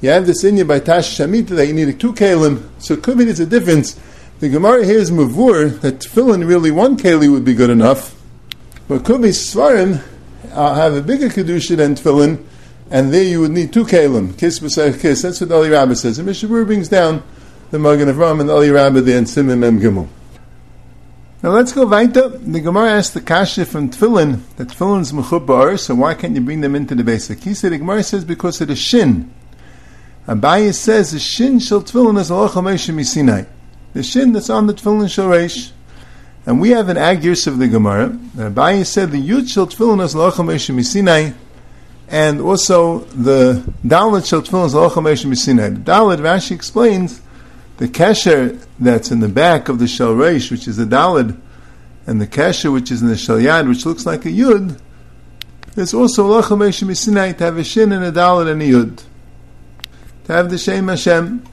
You 0.00 0.10
have 0.10 0.26
this 0.26 0.42
in 0.42 0.56
you 0.56 0.64
by 0.64 0.80
Tash 0.80 1.16
Shamita 1.16 1.50
that 1.50 1.68
you 1.68 1.74
need 1.74 2.00
two 2.00 2.12
kalim. 2.12 2.68
So 2.78 2.94
it 2.94 3.04
could 3.04 3.16
be 3.16 3.24
there's 3.24 3.38
a 3.38 3.46
difference 3.46 3.98
the 4.40 4.48
Gemara 4.48 4.84
here 4.84 4.98
is 4.98 5.10
mavur 5.10 5.80
that 5.80 6.00
tefillin 6.00 6.46
really 6.46 6.70
one 6.72 6.98
keli 6.98 7.30
would 7.30 7.44
be 7.44 7.54
good 7.54 7.70
enough, 7.70 8.20
but 8.88 9.04
could 9.04 9.22
be 9.22 9.28
svarim 9.28 10.02
uh, 10.52 10.74
have 10.74 10.94
a 10.94 11.00
bigger 11.00 11.28
kedusha 11.28 11.76
than 11.76 11.94
tefillin, 11.94 12.44
and 12.90 13.14
there 13.14 13.22
you 13.22 13.40
would 13.40 13.52
need 13.52 13.72
two 13.72 13.84
kelim. 13.84 14.36
Kiss 14.36 14.58
b'sayich 14.58 15.00
kiss. 15.00 15.22
That's 15.22 15.40
what 15.40 15.52
Ali 15.52 15.70
Rabbah 15.70 15.94
says. 15.94 16.18
And 16.18 16.28
Mishabur 16.28 16.66
brings 16.66 16.88
down 16.88 17.22
the 17.70 17.78
Magen 17.78 18.08
of 18.08 18.18
Ram 18.18 18.40
and 18.40 18.50
Ali 18.50 18.70
Rabbah 18.70 19.00
there 19.00 19.18
in 19.18 19.26
Simon 19.26 19.60
Mem 19.60 19.80
Gimel. 19.80 20.08
Now 21.42 21.50
let's 21.50 21.72
go 21.72 21.86
weiter. 21.86 22.28
The 22.28 22.60
Gemara 22.60 22.92
asked 22.92 23.14
the 23.14 23.20
kasha 23.20 23.66
from 23.66 23.90
tefillin 23.90 24.40
that 24.56 24.68
tefillin 24.68 25.02
is 25.02 25.12
mechubar, 25.12 25.78
so 25.78 25.94
why 25.94 26.14
can't 26.14 26.34
you 26.34 26.40
bring 26.40 26.60
them 26.60 26.74
into 26.74 26.94
the 26.94 27.04
basic? 27.04 27.40
He 27.40 27.54
said 27.54 27.72
the 27.72 27.78
Gemara 27.78 28.02
says 28.02 28.24
because 28.24 28.60
of 28.60 28.68
the 28.68 28.76
shin. 28.76 29.32
Abaye 30.26 30.74
says 30.74 31.12
the 31.12 31.18
shin 31.18 31.58
shall 31.58 31.82
tefillin 31.82 32.18
is 32.18 32.30
Allah 32.30 32.48
Moshe 32.48 33.46
the 33.92 34.02
shin 34.02 34.32
that's 34.32 34.50
on 34.50 34.66
the 34.66 34.74
tefillin 34.74 35.06
shoresh. 35.06 35.72
And 36.46 36.60
we 36.60 36.70
have 36.70 36.88
an 36.88 36.96
agirs 36.96 37.46
of 37.46 37.58
the 37.58 37.66
Gemara. 37.66 38.10
Abaye 38.36 38.86
said 38.86 39.10
the 39.10 39.20
yud 39.20 39.48
shel 39.48 39.66
tefillin 39.66 40.02
is 40.04 40.14
lochem 40.14 40.46
misinai, 40.46 41.34
and 42.08 42.40
also 42.40 43.00
the 43.00 43.64
dalit 43.84 44.28
shel 44.28 44.42
tefillin 44.42 44.66
is 44.66 44.74
lochem 44.74 45.04
misinai. 45.04 45.74
The 45.74 45.90
dalit 45.90 46.18
Rashi 46.18 46.52
explains 46.52 47.20
the 47.78 47.88
kesher 47.88 48.64
that's 48.78 49.10
in 49.10 49.20
the 49.20 49.28
back 49.28 49.68
of 49.68 49.78
the 49.78 49.86
shel 49.86 50.14
reish, 50.14 50.50
which 50.50 50.66
is 50.66 50.76
the 50.76 50.84
dalit, 50.84 51.38
and 52.06 52.20
the 52.20 52.26
kesher 52.26 52.72
which 52.72 52.90
is 52.90 53.02
in 53.02 53.08
the 53.08 53.16
shel 53.16 53.36
yad, 53.36 53.68
which 53.68 53.84
looks 53.84 54.06
like 54.06 54.24
a 54.24 54.30
yud. 54.30 54.80
There's 55.74 55.92
also 55.92 56.28
lochem 56.28 56.58
misinai 56.58 57.36
to 57.38 57.44
have 57.44 57.58
a 57.58 57.64
shin 57.64 57.92
and 57.92 58.04
a 58.04 58.12
dalit 58.12 58.50
and 58.50 58.62
a 58.62 58.64
yud. 58.64 59.02
To 60.24 60.32
have 60.32 60.50
the 60.50 60.58
shem 60.58 60.88
Hashem. 60.88 61.44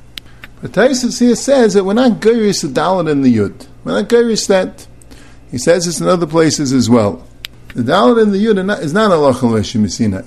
The 0.63 0.69
Taisus 0.69 1.19
here 1.19 1.35
says 1.35 1.73
that 1.73 1.83
we're 1.83 1.93
not 1.93 2.21
gurish 2.21 2.61
the 2.61 2.69
Dalit 2.69 3.11
and 3.11 3.21
the 3.21 3.35
Yud. 3.35 3.67
We're 3.83 4.01
not 4.01 4.09
gurish 4.09 4.47
that. 4.47 4.87
He 5.51 5.57
says 5.57 5.85
this 5.85 5.99
in 5.99 6.07
other 6.07 6.25
places 6.25 6.71
as 6.71 6.89
well. 6.89 7.27
The 7.75 7.81
Dalit 7.83 8.21
and 8.21 8.33
the 8.33 8.37
Yud 8.37 8.79
is 8.79 8.93
not 8.93 9.11
a 9.11 9.15
Lachal 9.15 9.91
Sinai. 9.91 10.21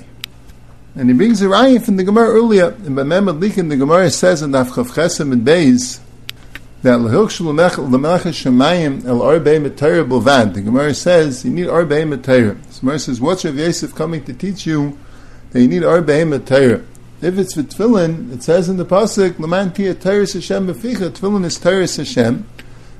And 0.97 1.11
he 1.11 1.15
brings 1.15 1.43
a 1.43 1.45
raya 1.45 1.85
from 1.85 1.97
the 1.99 2.05
Gemara 2.05 2.31
earlier, 2.31 2.69
in 2.71 2.95
Bamemad 2.95 3.39
Likin, 3.39 3.69
the 3.69 3.77
Gemara 3.77 4.09
says 4.11 4.41
in 4.41 4.53
Afchav 4.53 4.93
Chesem 4.93 5.31
and 5.31 5.47
Beis, 5.47 6.01
that 6.81 6.99
Lahilchshul 7.01 7.53
Lemech 7.53 8.33
Shemayim 8.33 9.05
El 9.05 9.19
Arbei 9.19 9.61
Matayr 9.63 10.09
Bovad. 10.09 10.55
The 10.55 10.63
Gemara 10.63 10.95
says 10.95 11.45
you 11.45 11.51
need 11.51 11.67
Arbei 11.67 12.09
Matayr. 12.11 12.57
The 12.73 12.81
Gemara 12.81 12.99
says, 12.99 13.21
what's 13.21 13.45
Rav 13.45 13.57
Yosef 13.57 13.95
coming 13.95 14.25
to 14.25 14.33
teach 14.33 14.67
you? 14.67 14.97
That 15.51 15.61
you 15.61 15.69
need 15.69 15.83
Arbei 15.83 16.27
Matayr. 16.27 16.87
If 17.21 17.39
it's 17.39 17.55
for 17.55 17.63
tefillin, 17.63 18.33
it 18.33 18.43
says 18.43 18.69
in 18.69 18.77
the 18.77 18.85
pasuk, 18.85 19.39
"Laman 19.39 19.73
tia 19.73 19.95
teres 19.95 20.35
Hashem 20.35 20.67
beficha." 20.67 21.11
Tefillin 21.11 21.45
is 21.45 21.59
teres 21.59 21.97
Hashem. 21.97 22.47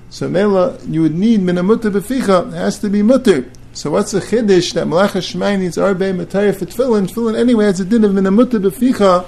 So 0.09 0.29
mela, 0.29 0.79
you 0.89 1.03
would 1.03 1.15
need 1.15 1.41
minamuta 1.41 1.91
beficha. 1.91 2.49
It 2.49 2.57
has 2.57 2.79
to 2.79 2.89
be 2.89 3.03
mutter. 3.03 3.45
So 3.77 3.91
what's 3.91 4.13
the 4.13 4.21
chiddush 4.21 4.73
that 4.73 4.87
Malach 4.87 5.11
Shemai 5.11 5.59
needs 5.59 5.77
arbe 5.77 5.99
matayr 5.99 6.59
for 6.59 6.65
tefillin? 6.65 7.09
Tefillin 7.09 7.39
anyway 7.39 7.67
has 7.67 7.79
a 7.79 7.85
din 7.85 8.05
of 8.05 8.13
minamuta 8.13 8.53
beficha 8.53 9.27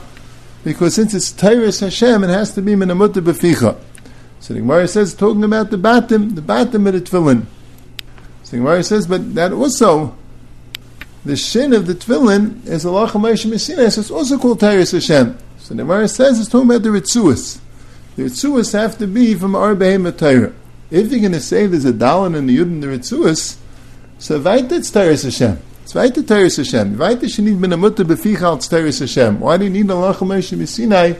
because 0.65 0.95
since 0.95 1.13
it's 1.13 1.31
teres 1.31 1.81
Hashem, 1.81 2.25
it 2.25 2.31
has 2.31 2.55
to 2.55 2.63
be 2.63 2.73
minamuta 2.73 3.23
beficha. 3.23 3.79
So 4.41 4.55
the 4.55 4.61
Gemara 4.61 4.89
says, 4.89 5.13
talking 5.13 5.45
about 5.45 5.71
the 5.71 5.77
batim, 5.77 6.35
the 6.35 6.41
batim 6.41 6.87
of 6.87 6.95
the 6.95 7.01
tefillin. 7.03 7.45
So 8.43 8.53
the 8.53 8.57
Gemara 8.57 8.83
says, 8.85 9.07
but 9.07 9.35
that 9.35 9.53
also 9.53 10.17
the 11.27 11.37
shin 11.37 11.75
of 11.75 11.87
the 11.87 11.95
tefillin 11.95 12.65
is 12.67 12.87
a 12.87 12.89
lachem 12.89 13.21
Meshim 13.21 13.61
so 13.61 14.01
it's 14.01 14.11
also 14.11 14.39
called 14.39 14.61
Tyrus 14.61 14.93
Hashem. 14.93 15.37
So 15.59 15.75
the 15.75 15.83
Gemara 15.83 16.09
says 16.09 16.41
it's 16.41 16.49
talking 16.49 16.71
about 16.71 16.85
the 16.85 16.89
ritzuas. 16.89 17.61
The 18.17 18.23
ritzuas 18.23 18.73
have 18.73 18.97
to 18.97 19.07
be 19.07 19.35
from 19.35 19.53
Arbei 19.53 20.01
Matayra. 20.01 20.55
if 20.91 21.11
you're 21.11 21.21
going 21.21 21.33
to 21.33 21.41
say 21.41 21.67
there's 21.67 21.85
a 21.85 21.93
Dalan 21.93 22.35
in 22.35 22.47
the 22.47 22.57
Yud 22.57 22.63
and 22.63 22.83
the 22.83 22.87
Ritzuas, 22.87 23.59
so 24.19 24.41
weiter 24.41 24.75
it's 24.75 24.91
Teres 24.91 25.23
Hashem. 25.23 25.59
It's 25.85 25.95
weiter 25.95 26.23
Teres 26.23 26.57
Hashem. 26.57 26.99
Weiter 26.99 27.27
shenid 27.27 27.61
ben 27.61 27.71
amutter 27.71 28.05
beficha 28.05 28.43
al 28.43 28.59
Teres 28.59 28.99
Hashem. 28.99 29.41
Why 29.41 29.57
do 29.57 29.65
you 29.65 29.71
need 29.71 29.87
a 29.87 29.95
lach 29.95 30.17
Moshe 30.17 30.69
Sinai 30.69 31.15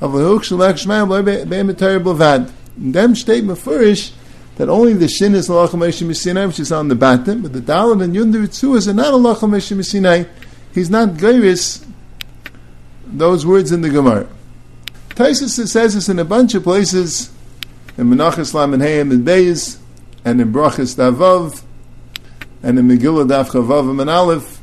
of 0.00 0.14
a 0.14 0.18
hook 0.18 0.44
shalach 0.44 0.74
shmayim 0.74 1.48
be'em 1.48 1.74
terrible 1.76 2.14
vad? 2.14 2.50
In 2.78 2.92
them 2.92 3.14
state 3.14 3.44
mefurish 3.44 4.12
that 4.56 4.68
only 4.68 4.94
the 4.94 5.08
shin 5.08 5.34
is 5.34 5.48
lach 5.48 5.70
Moshe 5.70 6.16
Sinai, 6.16 6.46
which 6.46 6.58
is 6.58 6.72
on 6.72 6.88
the 6.88 6.94
bottom, 6.94 7.42
but 7.42 7.52
the 7.52 7.60
Dalan 7.60 8.02
and 8.02 8.34
the 8.34 8.38
Ritzuas 8.38 8.88
are 8.88 8.94
not 8.94 9.12
a 9.12 9.16
lach 9.16 9.40
Moshe 9.40 9.84
Sinai. 9.84 10.24
He's 10.72 10.88
not 10.88 11.10
gairis 11.10 11.84
those 13.06 13.44
words 13.44 13.72
in 13.72 13.82
the 13.82 13.90
Gemara. 13.90 14.26
Taisus 15.10 15.66
says 15.68 15.94
this 15.94 16.08
in 16.08 16.18
a 16.18 16.24
bunch 16.24 16.54
of 16.54 16.62
places 16.62 17.30
in 17.96 18.08
Menachos 18.08 18.54
Laman 18.54 18.80
Hayim 18.80 19.10
and 19.10 19.26
Beis, 19.26 19.78
and 20.24 20.40
in 20.40 20.52
Brachas 20.52 20.94
Davav, 20.96 21.62
and 22.62 22.78
in 22.78 22.88
Megillah 22.88 23.28
Daf 23.28 23.50
Chavav 23.50 24.00
and 24.00 24.10
Aleph. 24.10 24.60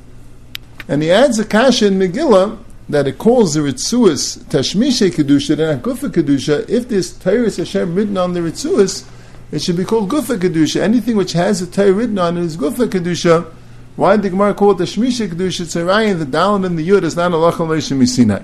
And 0.88 1.02
he 1.02 1.12
adds 1.12 1.40
a 1.40 1.46
kasha 1.46 1.88
in 1.88 1.96
Megillah 1.96 2.60
that 2.90 3.08
it 3.08 3.18
calls 3.18 3.54
the 3.54 3.62
Ritzuas 3.62 4.38
Tashmishe 4.46 5.12
Kedusha 5.12 5.58
and 5.72 5.84
Gufa 5.84 6.10
Kedusha. 6.10 6.70
If 6.70 6.88
there's 6.90 7.18
Tyrus 7.18 7.58
Hashem 7.58 7.96
written 7.96 8.18
on 8.18 8.34
the 8.34 8.42
Ritzuas, 8.42 9.08
it 9.52 9.62
should 9.62 9.78
be 9.78 9.86
called 9.86 10.10
Gufa 10.10 10.38
Kedusha. 10.38 10.82
Anything 10.82 11.16
which 11.16 11.34
has 11.34 11.62
a 11.62 11.68
Torah 11.68 11.94
written 11.94 12.20
on 12.20 12.38
it 12.38 12.44
is 12.44 12.58
Gufa 12.58 12.88
Kedusha. 12.88 13.52
Why 13.96 14.18
did 14.18 14.24
the 14.24 14.30
Gemara 14.32 14.54
call 14.54 14.72
it 14.72 14.78
Tashmishe 14.78 15.28
Kedusha? 15.30 15.62
It's 15.62 15.76
a 15.76 15.86
Ryan, 15.86 16.20
the 16.20 16.26
Dalan 16.26 16.66
and 16.66 16.78
the 16.78 16.88
Yud 16.88 17.04
is 17.04 17.16
not 17.16 17.32
a 17.32 17.36
Lachal 17.36 18.08
Sinai. 18.08 18.44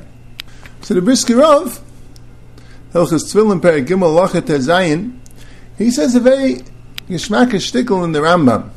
So 0.81 0.95
the 0.95 1.01
Brisker 1.01 1.35
Rav, 1.35 1.79
Hilchas 2.93 3.31
Tefillin 3.31 3.61
Perik 3.61 3.85
Gimel 3.85 4.27
Zayin, 4.59 5.19
he 5.77 5.91
says 5.91 6.15
a 6.15 6.19
very 6.19 6.63
geschmackish 7.07 7.71
shtickle 7.71 8.03
in 8.03 8.11
the 8.11 8.19
Rambam. 8.19 8.71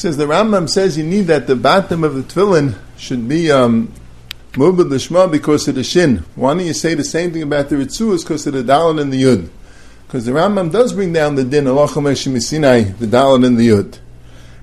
Says 0.00 0.16
the 0.16 0.24
Rambam 0.24 0.66
says 0.66 0.96
you 0.96 1.04
need 1.04 1.26
that 1.26 1.46
the 1.46 1.54
bottom 1.54 2.04
of 2.04 2.14
the 2.14 2.22
Tefillin 2.22 2.74
should 2.96 3.28
be 3.28 3.50
um, 3.50 3.92
Mubad 4.52 4.88
Lishma 4.88 5.30
because 5.30 5.68
of 5.68 5.74
the 5.74 5.84
Shin. 5.84 6.24
Why 6.34 6.54
don't 6.54 6.64
you 6.64 6.72
say 6.72 6.94
the 6.94 7.04
same 7.04 7.34
thing 7.34 7.42
about 7.42 7.68
the 7.68 7.76
Ritzuas 7.76 8.22
because 8.22 8.46
of 8.46 8.54
the 8.54 8.62
Dalan 8.62 8.98
and 8.98 9.12
the 9.12 9.22
Yud? 9.22 9.50
Because 10.06 10.24
the 10.24 10.32
Rambam 10.32 10.72
does 10.72 10.94
bring 10.94 11.12
down 11.12 11.34
the 11.34 11.44
din 11.44 11.66
Allah 11.66 11.86
Sinai, 11.86 12.80
the 12.84 13.04
Dalan 13.04 13.46
and 13.46 13.58
the 13.58 13.68
Yud. 13.68 13.98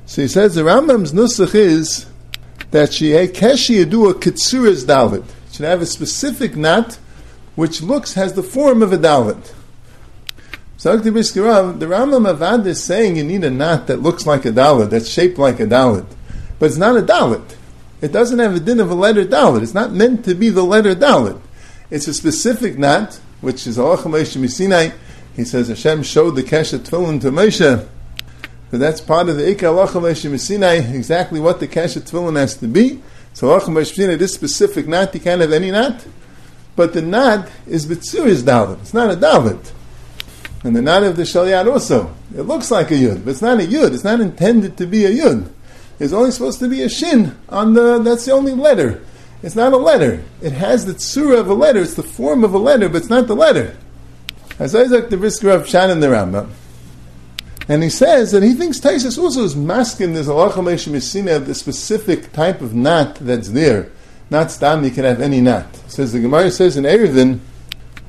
So 0.07 0.23
he 0.23 0.27
says 0.27 0.55
the 0.55 0.63
Rambam's 0.63 1.13
nusach 1.13 1.53
is 1.53 2.07
that 2.71 2.93
she 2.93 3.11
keshi 3.11 3.83
a 3.83 3.85
kitsuras 3.85 4.85
dalit. 4.85 5.23
Should 5.51 5.67
have 5.67 5.83
a 5.83 5.85
specific 5.85 6.55
knot 6.55 6.95
which 7.53 7.83
looks 7.83 8.15
has 8.15 8.33
the 8.33 8.41
form 8.41 8.81
of 8.81 8.91
a 8.91 8.97
dalit. 8.97 9.53
So 10.87 10.95
the 10.95 11.85
Rambam 11.85 12.33
Avad 12.33 12.65
is 12.65 12.83
saying 12.83 13.17
you 13.17 13.23
need 13.23 13.43
a 13.43 13.49
knot 13.49 13.87
that 13.87 14.01
looks 14.01 14.25
like 14.25 14.45
a 14.45 14.51
dalit, 14.51 14.89
that's 14.89 15.09
shaped 15.09 15.37
like 15.37 15.59
a 15.59 15.65
dalit. 15.65 16.05
But 16.59 16.67
it's 16.67 16.77
not 16.77 16.95
a 16.95 17.01
dalit. 17.01 17.55
It 17.99 18.11
doesn't 18.11 18.39
have 18.39 18.55
a 18.55 18.59
din 18.59 18.79
of 18.79 18.89
a 18.89 18.95
letter 18.95 19.25
dalit. 19.25 19.63
It's 19.63 19.73
not 19.73 19.91
meant 19.91 20.23
to 20.25 20.35
be 20.35 20.49
the 20.49 20.63
letter 20.63 20.95
dalit. 20.95 21.41
It's 21.89 22.07
a 22.07 22.13
specific 22.13 22.77
knot, 22.77 23.19
which 23.41 23.67
is 23.67 23.77
Alacham 23.77 24.13
Sinai. 24.47 24.91
He 25.35 25.43
says 25.43 25.67
Hashem 25.67 26.03
showed 26.03 26.31
the 26.31 26.43
Keshet 26.43 26.79
Tefillin 26.79 27.21
to 27.21 27.31
Moshe. 27.31 27.87
But 28.71 28.79
that's 28.79 29.01
part 29.01 29.29
of 29.29 29.37
the 29.37 29.43
Ikka 29.43 30.39
Sinai, 30.39 30.75
exactly 30.75 31.39
what 31.39 31.59
the 31.59 31.67
Keshet 31.67 32.09
Tefillin 32.09 32.37
has 32.37 32.55
to 32.57 32.67
be. 32.67 33.01
So 33.33 33.47
Alacham 33.47 33.83
Sinai, 33.83 34.15
this 34.15 34.33
specific 34.33 34.87
knot, 34.87 35.13
you 35.13 35.19
can't 35.19 35.41
have 35.41 35.51
any 35.51 35.71
knot 35.71 36.05
but 36.77 36.93
the 36.93 37.01
knot 37.01 37.49
is 37.65 37.87
Bitsuri's 37.87 38.43
Dalit. 38.43 38.79
It's 38.81 38.93
not 38.93 39.11
a 39.11 39.17
Dalit. 39.17 39.73
And 40.63 40.75
the 40.75 40.81
nad 40.81 41.03
of 41.03 41.15
the 41.15 41.23
Shalyat 41.23 41.71
also. 41.71 42.13
It 42.35 42.41
looks 42.43 42.71
like 42.71 42.91
a 42.91 42.95
Yud, 42.95 43.23
but 43.23 43.31
it's 43.31 43.41
not 43.41 43.59
a 43.59 43.63
Yud. 43.63 43.93
It's 43.93 44.03
not 44.03 44.19
intended 44.19 44.77
to 44.77 44.85
be 44.85 45.05
a 45.05 45.11
Yud. 45.11 45.49
It's 45.99 46.13
only 46.13 46.31
supposed 46.31 46.59
to 46.59 46.67
be 46.67 46.83
a 46.83 46.89
Shin 46.89 47.35
on 47.49 47.73
the, 47.73 47.99
that's 47.99 48.25
the 48.25 48.31
only 48.31 48.53
letter. 48.53 49.03
It's 49.43 49.55
not 49.55 49.73
a 49.73 49.77
letter. 49.77 50.23
It 50.41 50.53
has 50.53 50.85
the 50.85 50.93
tsura 50.93 51.39
of 51.39 51.47
a 51.47 51.53
letter. 51.53 51.81
It's 51.81 51.93
the 51.93 52.03
form 52.03 52.43
of 52.43 52.53
a 52.53 52.57
letter, 52.57 52.89
but 52.89 52.97
it's 52.97 53.09
not 53.09 53.27
the 53.27 53.35
letter. 53.35 53.77
As 54.59 54.75
Isaac 54.75 55.09
the 55.09 55.17
Brisker 55.17 55.49
of 55.49 55.67
Shannon 55.67 55.99
the 55.99 56.07
Rambam. 56.07 56.49
And 57.69 57.83
he 57.83 57.89
says 57.89 58.31
that 58.31 58.43
he 58.43 58.53
thinks 58.53 58.79
Taisus 58.79 59.21
also 59.21 59.43
is 59.43 59.55
masking 59.55 60.13
this 60.13 60.27
of 60.27 61.47
the 61.47 61.53
specific 61.53 62.31
type 62.31 62.61
of 62.61 62.73
knot 62.73 63.15
that's 63.15 63.49
there. 63.49 63.91
Not 64.29 64.51
stam, 64.51 64.83
you 64.83 64.91
can 64.91 65.03
have 65.03 65.21
any 65.21 65.41
knot. 65.41 65.75
Says 65.87 66.13
the 66.13 66.19
Gemara 66.19 66.49
says 66.49 66.77
in 66.77 66.85
Eruvin 66.85 67.39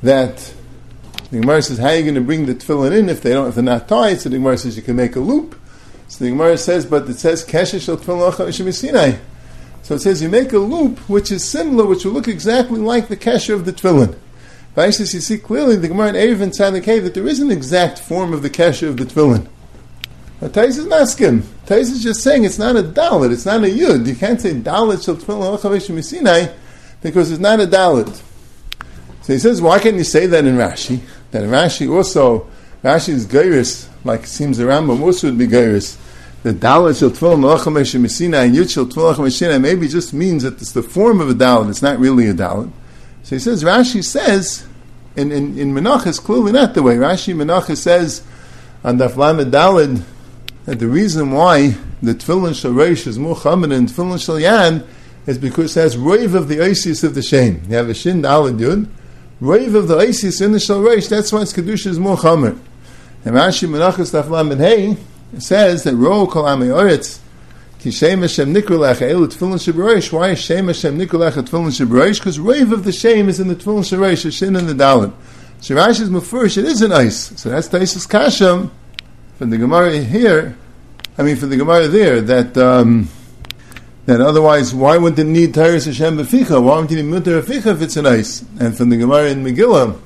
that 0.02 0.54
the 1.30 1.40
Gemara 1.40 1.60
says, 1.60 1.78
how 1.78 1.88
are 1.88 1.96
you 1.96 2.02
going 2.02 2.14
to 2.14 2.20
bring 2.22 2.46
the 2.46 2.54
tefillin 2.54 2.96
in 2.96 3.08
if 3.08 3.20
they 3.20 3.32
don't, 3.32 3.48
if 3.48 3.54
they're 3.54 3.64
not 3.64 3.86
tied? 3.86 4.20
So 4.20 4.30
the 4.30 4.36
Gemara 4.36 4.56
says 4.56 4.76
you 4.76 4.82
can 4.82 4.96
make 4.96 5.14
a 5.14 5.20
loop. 5.20 5.58
So 6.08 6.24
the 6.24 6.30
Gemara 6.30 6.56
says, 6.56 6.86
but 6.86 7.08
it 7.08 7.18
says 7.18 7.44
keshesh 7.44 7.82
shel 7.82 7.98
tefillin. 7.98 9.18
So 9.82 9.94
it 9.94 10.00
says 10.00 10.22
you 10.22 10.30
make 10.30 10.52
a 10.52 10.58
loop 10.58 10.98
which 11.08 11.30
is 11.30 11.44
similar, 11.44 11.84
which 11.84 12.04
will 12.04 12.12
look 12.12 12.28
exactly 12.28 12.80
like 12.80 13.08
the 13.08 13.16
kesher 13.16 13.54
of 13.54 13.66
the 13.66 13.72
tefillin. 13.72 14.16
Vaishis, 14.74 15.12
you 15.12 15.20
see 15.20 15.38
clearly 15.38 15.76
the 15.76 15.88
Gemara 15.88 16.10
in 16.10 16.14
Eruvin 16.14 16.50
Tzadik 16.50 17.02
that 17.02 17.12
there 17.12 17.26
is 17.26 17.40
an 17.40 17.50
exact 17.50 17.98
form 17.98 18.32
of 18.32 18.42
the 18.42 18.50
kesher 18.50 18.88
of 18.88 18.96
the 18.96 19.04
tefillin. 19.04 19.48
But 20.40 20.54
Tais 20.54 20.78
is 20.78 20.86
maskim. 20.86 21.42
Tais 21.66 21.90
is 21.90 22.02
just 22.02 22.22
saying 22.22 22.44
it's 22.44 22.58
not 22.58 22.76
a 22.76 22.82
dalit, 22.82 23.32
it's 23.32 23.44
not 23.44 23.64
a 23.64 23.66
yud. 23.66 24.06
You 24.06 24.14
can't 24.14 24.40
say 24.40 24.54
dalit 24.54 25.04
shel 25.04 25.16
tefillin 25.16 26.02
Sinai 26.02 26.54
because 27.02 27.30
it's 27.30 27.40
not 27.40 27.60
a 27.60 27.66
dalit. 27.66 28.22
So 29.22 29.34
he 29.34 29.38
says, 29.38 29.60
why 29.60 29.78
can't 29.78 29.96
you 29.96 30.04
say 30.04 30.26
that 30.26 30.46
in 30.46 30.56
Rashi? 30.56 31.00
That 31.30 31.44
Rashi 31.44 31.92
also, 31.92 32.48
Rashi 32.82 33.10
is 33.10 33.26
gairis, 33.26 33.88
like 34.04 34.24
it 34.24 34.28
seems 34.28 34.58
the 34.58 34.64
Rambam 34.64 35.00
also 35.00 35.28
would 35.28 35.38
be 35.38 35.46
gairis. 35.46 35.98
The 36.42 36.52
dalit 36.52 36.98
shel 36.98 37.10
tefillin 37.10 37.40
malacham 37.40 38.10
Sinai 38.10 38.44
and 38.44 38.54
yud 38.54 38.70
shel 38.70 38.86
tefillin 38.86 39.32
Sinai 39.32 39.58
maybe 39.58 39.88
just 39.88 40.14
means 40.14 40.42
that 40.44 40.60
it's 40.60 40.72
the 40.72 40.82
form 40.82 41.20
of 41.20 41.28
a 41.30 41.34
dalit. 41.34 41.70
It's 41.70 41.82
not 41.82 41.98
really 41.98 42.26
a 42.28 42.34
dalit. 42.34 42.70
So 43.24 43.36
he 43.36 43.40
says, 43.40 43.64
Rashi 43.64 44.02
says, 44.02 44.66
in, 45.16 45.32
in, 45.32 45.58
in 45.58 45.74
Menach 45.74 46.06
is 46.06 46.18
clearly 46.18 46.52
not 46.52 46.74
the 46.74 46.82
way. 46.82 46.96
Rashi 46.96 47.34
Menach 47.34 47.76
says 47.76 48.22
on 48.84 48.98
Daf 48.98 49.16
Lamed 49.16 49.52
Dalid, 49.52 50.02
that 50.64 50.78
the 50.78 50.86
reason 50.86 51.32
why 51.32 51.76
the 52.02 52.14
tefillin 52.14 52.52
sharesh 52.52 53.06
is 53.06 53.18
more 53.18 53.34
chamin 53.34 53.70
than 53.70 53.86
tefillin 53.86 54.18
shalyan 54.18 54.86
is 55.26 55.38
because 55.38 55.76
it 55.76 55.80
has 55.80 55.96
rave 55.96 56.34
of 56.34 56.48
the 56.48 56.60
isis 56.60 57.02
of 57.02 57.14
the 57.14 57.22
shem. 57.22 57.62
You 57.68 57.76
have 57.76 57.88
a 57.88 57.94
shin 57.94 58.22
dalad 58.22 58.58
yud, 58.58 58.86
rave 59.40 59.74
of 59.74 59.88
the 59.88 59.96
isis 59.96 60.40
in 60.40 60.52
the 60.52 60.58
sharesh. 60.58 61.08
That's 61.08 61.32
why 61.32 61.42
its 61.42 61.52
kedusha 61.52 61.86
is 61.88 61.98
more 61.98 62.16
chamin. 62.16 62.58
And 63.24 63.34
Rashi 63.34 63.68
Menachos 63.68 64.12
Taflam 64.12 64.50
Ben 64.50 64.58
Hey 64.58 64.96
says 65.38 65.84
that 65.84 65.94
ro 65.94 66.26
kol 66.26 66.44
ameyoretz 66.44 67.20
ki 67.78 67.90
shem 67.90 68.22
Hashem 68.22 68.54
nikolach 68.54 69.02
el 69.02 69.26
tefillin 69.26 69.58
shabereish. 69.58 70.12
Why 70.12 70.30
is 70.30 70.40
shem 70.40 70.66
Hashem 70.66 70.98
nikolach 70.98 71.32
tefillin 71.32 71.86
shabereish? 71.86 72.18
Because 72.18 72.38
rave 72.38 72.72
of 72.72 72.84
the 72.84 72.92
shem 72.92 73.28
is 73.28 73.40
in 73.40 73.48
the 73.48 73.56
tefillin 73.56 73.80
sharesh, 73.80 74.24
the 74.24 74.30
shin 74.30 74.56
and 74.56 74.68
the 74.68 74.74
dalad. 74.74 75.12
So 75.60 75.74
Rashi 75.74 76.02
is 76.02 76.10
mufurish. 76.10 76.56
It 76.56 76.64
is 76.66 76.82
an 76.82 76.92
ice. 76.92 77.32
So 77.40 77.50
that's 77.50 77.68
Taisus 77.68 78.06
Kasham 78.06 78.70
from 79.38 79.50
the 79.50 79.58
Gemara 79.58 79.98
here, 79.98 80.56
I 81.16 81.22
mean, 81.22 81.36
from 81.36 81.50
the 81.50 81.56
Gemara 81.56 81.86
there, 81.86 82.20
that 82.20 82.56
um, 82.56 83.08
that 84.08 84.22
otherwise, 84.22 84.74
why 84.74 84.96
wouldn't 84.96 85.18
it 85.18 85.30
need 85.30 85.52
Tyrus 85.52 85.84
Hashem 85.84 86.16
Beficha? 86.16 86.62
Why 86.62 86.76
wouldn't 86.76 86.92
it 86.92 87.02
need 87.02 87.10
Mutter 87.10 87.42
Beficha 87.42 87.74
if 87.74 87.82
it's 87.82 87.98
an 87.98 88.06
ice? 88.06 88.42
And 88.58 88.74
from 88.74 88.88
the 88.88 88.96
Gemara 88.96 89.28
in 89.28 89.44
Megillah, 89.44 90.00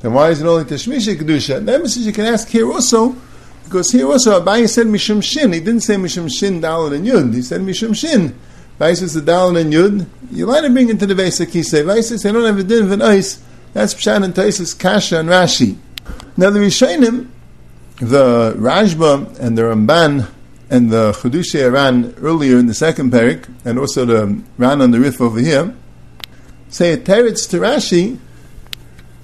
then 0.00 0.12
why 0.12 0.30
is 0.30 0.42
it 0.42 0.46
only 0.46 0.64
Tashmisha 0.64 1.14
Kedusha? 1.14 1.64
That 1.64 1.80
message 1.80 2.06
you 2.06 2.12
can 2.12 2.24
ask 2.24 2.48
here 2.48 2.68
also, 2.68 3.14
because 3.62 3.92
here 3.92 4.08
also 4.08 4.40
Abaye 4.40 4.68
said 4.68 4.88
Mishum 4.88 5.22
Shin. 5.22 5.52
He 5.52 5.60
didn't 5.60 5.82
say 5.82 5.94
Mishum 5.94 6.28
Shin, 6.28 6.60
Dalit, 6.60 6.96
and 6.96 7.06
Yud. 7.06 7.32
He 7.34 7.42
said 7.42 7.60
Mishum 7.60 7.94
Shin. 7.94 8.36
Abaye 8.80 8.96
says 8.96 9.14
the 9.14 9.20
Dalit 9.20 9.60
and 9.60 9.72
Yud. 9.72 10.08
You 10.32 10.46
let 10.46 10.62
to 10.62 10.70
bring 10.70 10.88
into 10.88 11.06
the 11.06 11.14
basic 11.14 11.50
Kisei. 11.50 11.84
Abaye 11.84 12.02
says 12.02 12.24
they 12.24 12.32
don't 12.32 12.44
have 12.44 12.58
a 12.58 12.64
din 12.64 12.82
of 12.82 12.90
an 12.90 13.00
ice. 13.00 13.40
That's 13.74 13.94
Pshan 13.94 14.24
and 14.24 14.34
Taisis, 14.34 14.76
Kasha 14.76 15.20
and 15.20 15.28
Rashi. 15.28 15.76
Now 16.36 16.50
the 16.50 16.58
Rishonim, 16.58 17.28
the 18.00 18.54
Rashba 18.58 19.38
and 19.38 19.56
the 19.56 19.62
Ramban 19.62 20.28
and 20.74 20.90
the 20.90 21.12
Chedushei 21.12 21.72
Ran 21.72 22.14
earlier 22.20 22.58
in 22.58 22.66
the 22.66 22.74
second 22.74 23.12
parak, 23.12 23.48
and 23.64 23.78
also 23.78 24.04
the 24.04 24.42
Ran 24.58 24.82
on 24.82 24.90
the 24.90 24.98
Rif 24.98 25.20
over 25.20 25.38
here, 25.38 25.72
say 26.68 26.92
a 26.92 26.96
teretz 26.96 27.48
to 27.50 27.58
Rashi 27.60 28.18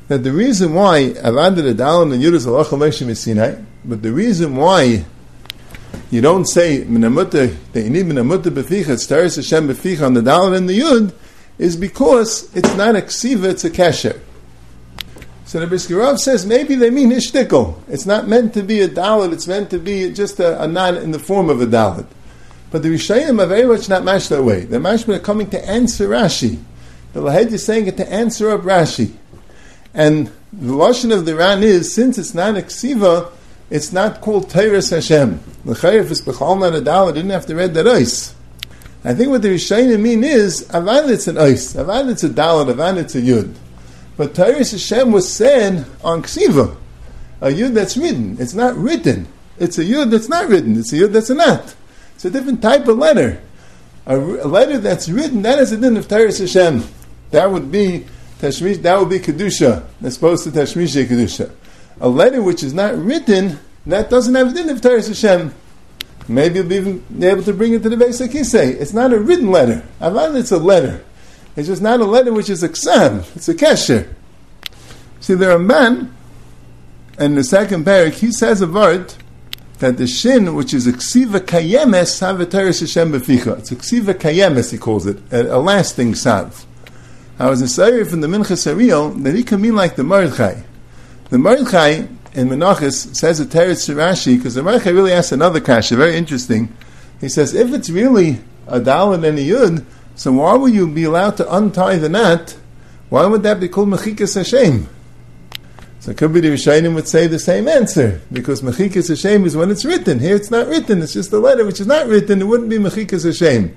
that 0.07 0.23
the 0.23 0.30
reason 0.30 0.75
why 0.75 1.11
Avad 1.11 1.57
the 1.57 1.75
Dalan 1.75 2.14
and 2.14 2.23
Yudus 2.23 2.47
Allah 2.47 3.14
Sinai, 3.16 3.57
but 3.85 4.02
the 4.02 4.12
reason 4.12 4.54
why 4.54 5.04
you 6.12 6.21
don't 6.21 6.47
say 6.47 6.85
Minamutta 6.85 7.57
that 7.73 7.83
you 7.83 7.90
need 7.90 8.07
Minamutta 8.07 8.50
Beficha, 8.50 8.90
it's 8.90 9.09
Hashem 9.35 9.69
Beficha 9.69 10.07
on 10.07 10.14
the 10.14 10.21
Dalan 10.21 10.57
and 10.57 10.69
the 10.69 10.78
Yud, 10.78 11.12
is 11.59 11.76
because 11.76 12.54
it's 12.54 12.76
not 12.76 12.95
a 12.95 13.00
ksiva, 13.00 13.47
it's 13.47 13.64
a 13.64 13.71
kesher. 13.71 14.21
So 15.50 15.59
the 15.59 15.66
Brisker 15.66 16.16
says 16.16 16.47
maybe 16.47 16.76
they 16.76 16.90
mean 16.90 17.11
ishtikkel. 17.11 17.75
It's 17.88 18.07
not 18.07 18.28
meant 18.28 18.54
to 18.54 18.62
be 18.62 18.83
a 18.83 18.88
dalit, 18.88 19.33
it's 19.33 19.49
meant 19.49 19.69
to 19.71 19.80
be 19.80 20.12
just 20.12 20.38
a, 20.38 20.62
a 20.62 20.69
non 20.69 20.97
in 20.97 21.11
the 21.11 21.19
form 21.19 21.50
of 21.50 21.61
a 21.61 21.66
dalit. 21.66 22.07
But 22.71 22.85
the 22.85 22.90
Rishayim 22.90 23.42
are 23.42 23.49
very 23.49 23.66
much 23.66 23.88
not 23.88 24.04
mashed 24.04 24.28
that 24.28 24.45
way. 24.45 24.61
The 24.61 24.76
mashma 24.76 25.16
are 25.16 25.19
coming 25.19 25.50
to 25.50 25.69
answer 25.69 26.09
Rashi. 26.09 26.62
The 27.14 27.21
Lahed 27.21 27.50
is 27.50 27.66
saying 27.66 27.88
it 27.88 27.97
to 27.97 28.09
answer 28.09 28.49
up 28.50 28.61
Rashi. 28.61 29.16
And 29.92 30.28
the 30.52 30.73
Lashon 30.73 31.12
of 31.12 31.26
the 31.26 31.35
Ran 31.35 31.64
is, 31.64 31.92
since 31.92 32.16
it's 32.16 32.33
not 32.33 32.57
a 32.57 32.62
ksiva, 32.62 33.33
it's 33.71 33.92
not 33.92 34.21
called 34.21 34.50
Teiris 34.50 34.92
Hashem. 34.92 35.40
The 35.64 35.73
Chayef 35.73 36.12
is 36.12 36.23
Bechal 36.23 36.61
not 36.61 36.76
a 36.76 36.80
Dal, 36.80 37.12
didn't 37.12 37.30
have 37.30 37.47
to 37.47 37.57
read 37.57 37.75
that 37.75 37.88
ice. 37.88 38.37
I 39.02 39.14
think 39.14 39.30
what 39.30 39.42
the 39.42 39.49
Rishayim 39.49 40.00
mean 40.00 40.23
is, 40.23 40.69
Avan 40.69 41.11
it's 41.11 41.26
an 41.26 41.38
ice, 41.38 41.75
Avan 41.75 42.09
it's 42.09 42.23
a 42.23 42.28
Dal, 42.28 42.64
Avan 42.64 42.99
it's 42.99 43.16
a 43.16 43.21
Yud. 43.21 43.52
But 44.21 44.35
Teiris 44.35 44.73
Hashem 44.73 45.12
was 45.12 45.33
said 45.33 45.87
on 46.05 46.23
Ksiva, 46.23 46.77
a 47.41 47.47
Yud 47.47 47.73
that's 47.73 47.97
written. 47.97 48.37
It's 48.39 48.53
not 48.53 48.77
written. 48.77 49.27
It's 49.59 49.79
a 49.79 49.83
Yud 49.83 50.11
that's 50.11 50.29
not 50.29 50.47
written. 50.47 50.79
It's 50.79 50.93
a 50.93 50.97
Yud 50.97 51.12
that's 51.12 51.31
a 51.31 51.35
Nat. 51.35 51.75
It's 52.17 52.27
a 52.27 52.31
different 52.31 52.61
type 52.61 52.87
of 52.87 52.99
letter. 52.99 53.41
A, 54.05 54.19
a 54.19 54.45
letter 54.47 54.77
that's 54.77 55.09
written, 55.09 55.41
that 55.41 55.59
is 55.59 55.73
a 55.73 55.79
din 55.79 55.97
of 55.97 56.07
Teiris 56.07 56.39
Hashem. 56.39 56.85
That 57.31 57.50
would 57.50 57.73
be 57.73 58.05
Tashmish, 58.41 58.83
that 58.83 58.99
would 58.99 59.09
be 59.09 59.21
Kedusha, 59.21 59.87
as 60.03 60.19
opposed 60.19 60.45
to 60.45 60.50
Tashmish 60.50 61.03
Kedusha. 61.07 61.50
A 62.03 62.09
letter 62.11 62.43
which 62.43 62.62
is 62.62 62.75
not 62.75 62.99
written, 62.99 63.59
that 63.87 64.11
doesn't 64.11 64.35
have 64.35 64.50
a 64.50 64.53
din 64.53 64.69
of 64.69 64.83
Teiris 64.83 65.09
Hashem. 65.09 65.55
Maybe 66.29 66.57
you'll 66.57 66.69
be 66.69 67.27
able 67.27 67.43
to 67.45 67.55
bring 67.55 67.73
it 67.73 67.83
to 67.85 67.89
the 67.89 67.97
base 67.97 68.21
like 68.21 68.33
say. 68.45 68.73
It's 68.73 68.93
not 68.93 69.15
a 69.15 69.19
written 69.19 69.50
letter. 69.50 69.83
Avan, 69.99 70.39
it's 70.39 70.53
a 70.53 70.59
letter. 70.59 71.03
It's 71.57 71.69
just 71.69 71.83
not 71.83 72.00
a 72.00 72.04
letter 72.04 72.33
which 72.33 72.49
is 72.49 72.62
a 72.62 72.69
ksam. 72.69 73.25
It's 73.37 73.49
a 73.49 73.54
kesher. 73.54 74.12
See, 75.21 75.35
there 75.35 75.50
are 75.50 75.59
men, 75.59 76.14
in 77.19 77.35
the 77.35 77.45
second 77.45 77.85
parak, 77.85 78.14
he 78.14 78.33
says 78.33 78.62
a 78.62 78.66
word 78.66 79.14
that 79.80 79.97
the 79.97 80.07
shin, 80.07 80.54
which 80.54 80.73
is 80.73 80.87
a 80.87 80.92
ksiva 80.92 81.40
kayemes, 81.40 82.21
have 82.21 82.38
Hashem 82.38 83.12
beficha. 83.12 83.59
It's 83.59 83.73
a 83.73 83.76
ksiva 83.76 84.14
kayemes, 84.14 84.71
he 84.71 84.78
calls 84.78 85.07
it, 85.07 85.19
a, 85.33 85.57
a 85.57 85.59
lasting 85.59 86.14
sav. 86.14 86.66
I 87.38 87.49
was 87.49 87.75
sayre 87.75 88.04
from 88.04 88.21
the 88.21 88.26
Minchas 88.26 88.66
Ariel 88.66 89.11
that 89.11 89.35
he 89.35 89.42
can 89.42 89.62
mean 89.62 89.75
like 89.75 89.97
the 89.97 90.04
Mordechai. 90.04 90.62
The 91.30 91.38
Mordechai 91.38 92.07
in 92.35 92.49
Menachos 92.49 93.16
says 93.16 93.40
a 93.40 93.47
teres 93.47 93.88
Rashi 93.88 94.37
because 94.37 94.54
the 94.54 94.62
Mordechai 94.62 94.90
really 94.90 95.12
asks 95.12 95.33
another 95.33 95.61
kasha, 95.61 95.97
very 95.97 96.16
interesting. 96.16 96.75
He 97.21 97.28
says, 97.28 97.54
if 97.54 97.73
it's 97.73 97.88
really 97.88 98.40
a 98.66 98.78
dalad 98.78 99.26
and 99.26 99.38
a 99.38 99.42
yud, 99.42 99.85
so 100.21 100.33
why 100.33 100.53
would 100.55 100.75
you 100.75 100.87
be 100.87 101.05
allowed 101.05 101.39
to 101.39 101.50
untie 101.50 101.97
the 101.97 102.11
knot? 102.11 102.55
Why 103.09 103.25
would 103.25 103.43
that 103.43 103.59
be 103.59 103.71
called 103.71 103.89
mechikas 103.89 104.35
Hashem? 104.35 104.87
So 106.00 106.12
the 106.12 106.27
Rishayim 106.29 106.95
would 106.95 107.09
say 107.09 107.27
the 107.27 107.39
same 107.39 107.67
answer, 107.67 108.21
because 108.31 108.61
mechikas 108.61 109.09
Hashem 109.09 109.47
is 109.47 109.57
when 109.57 109.71
it's 109.71 109.87
written. 109.87 110.19
Here 110.19 110.37
it's 110.37 110.50
not 110.50 110.67
written, 110.67 111.00
it's 111.00 111.15
just 111.15 111.33
a 111.33 111.39
letter 111.39 111.65
which 111.65 111.81
is 111.81 111.87
not 111.87 112.07
written, 112.07 112.43
it 112.43 112.45
wouldn't 112.45 112.69
be 112.69 112.77
mechikas 112.77 113.25
Hashem. 113.25 113.75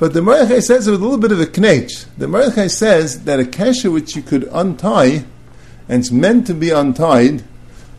But 0.00 0.12
the 0.12 0.22
Mordechai 0.22 0.58
says 0.58 0.88
it 0.88 0.90
with 0.90 1.02
a 1.02 1.04
little 1.04 1.20
bit 1.20 1.30
of 1.30 1.38
a 1.38 1.60
knetch. 1.60 2.04
The 2.18 2.26
Mordechai 2.26 2.66
says 2.66 3.22
that 3.22 3.38
a 3.38 3.44
kesha 3.44 3.92
which 3.92 4.16
you 4.16 4.22
could 4.22 4.48
untie, 4.50 5.24
and 5.88 6.00
it's 6.00 6.10
meant 6.10 6.48
to 6.48 6.54
be 6.54 6.70
untied, 6.70 7.44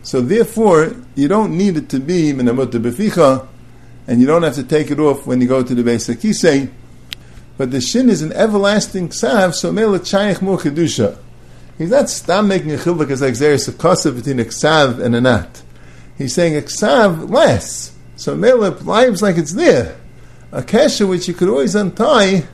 so 0.02 0.20
therefore 0.20 0.94
you 1.14 1.26
don't 1.26 1.56
need 1.56 1.78
it 1.78 1.88
to 1.88 2.00
be 2.00 2.34
minamut 2.34 3.48
and 4.06 4.20
you 4.20 4.26
don't 4.26 4.42
have 4.42 4.56
to 4.56 4.62
take 4.62 4.90
it 4.90 5.00
off 5.00 5.26
when 5.26 5.40
you 5.40 5.48
go 5.48 5.62
to 5.62 5.74
the 5.74 5.82
Beis 5.82 6.14
Akisei, 6.14 6.70
but 7.56 7.70
the 7.70 7.80
shin 7.80 8.08
is 8.08 8.22
an 8.22 8.32
everlasting 8.32 9.08
ksav, 9.08 9.54
so 9.54 9.72
mele 9.72 9.98
chayich 9.98 10.42
mo 10.42 10.56
kedusha. 10.56 11.18
He's 11.78 11.90
not 11.90 12.10
stam 12.10 12.48
making 12.48 12.72
a 12.72 12.76
chilvak 12.76 13.10
as 13.10 13.20
like 13.20 13.34
there 13.34 13.52
is 13.52 13.68
a 13.68 13.72
kosav 13.72 14.16
between 14.16 14.40
a 14.40 14.44
ksav 14.44 15.00
and 15.00 15.14
a 15.14 15.20
nat. 15.20 15.62
He's 16.16 16.34
saying 16.34 16.56
a 16.56 16.60
ksav 16.60 17.30
less. 17.30 17.96
So 18.16 18.34
mele 18.34 18.70
lives 18.70 19.22
like 19.22 19.36
it's 19.36 19.52
there. 19.52 19.96
A 20.50 20.62
kesha 20.62 21.08
which 21.08 21.28
you 21.28 21.34
could 21.34 21.48
always 21.48 21.74
untie, 21.74 22.44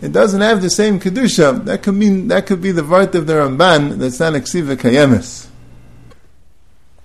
it 0.00 0.12
doesn't 0.12 0.40
have 0.40 0.60
the 0.60 0.70
same 0.70 0.98
kedusha. 0.98 1.64
That 1.64 1.82
could 1.82 1.94
mean 1.94 2.28
that 2.28 2.46
could 2.46 2.60
be 2.60 2.72
the 2.72 2.82
vart 2.82 3.14
of 3.14 3.26
the 3.26 3.34
Ramban 3.34 3.98
that's 3.98 4.18
not 4.18 4.34
a 4.34 4.40
ksiva 4.40 4.76
kayemis. 4.76 5.46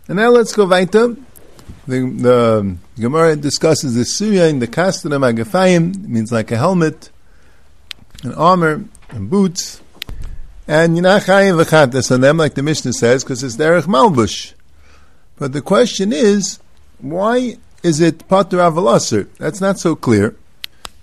And 0.08 0.18
now 0.18 0.30
let's 0.30 0.54
go 0.54 0.66
weiter. 0.66 1.16
The, 1.88 2.00
the 2.02 2.78
Gemara 3.02 3.36
discusses 3.36 3.96
the 3.96 4.06
Surya 4.06 4.46
in 4.48 4.60
the 4.60 4.68
Kastanam 4.68 5.30
Agafayim, 5.32 6.08
means 6.08 6.32
like 6.32 6.52
a 6.52 6.58
helmet, 6.58 7.10
an 8.24 8.34
armor, 8.34 8.84
and 9.10 9.30
boots. 9.30 9.82
And 10.68 10.98
Yinachayim 10.98 11.64
V'chatas 11.64 12.12
on 12.12 12.22
them, 12.22 12.38
like 12.38 12.56
the 12.56 12.64
Mishnah 12.64 12.94
says, 12.94 13.24
because 13.24 13.44
it's 13.44 13.56
Derech 13.56 13.84
Malbush. 13.84 14.54
But 15.38 15.54
the 15.54 15.62
question 15.62 16.12
is, 16.12 16.60
why 17.00 17.58
is 17.84 18.02
it 18.02 18.28
Pater 18.28 18.58
Avalasser? 18.58 19.30
That's 19.38 19.62
not 19.62 19.80
so 19.80 19.96
clear. 19.96 20.36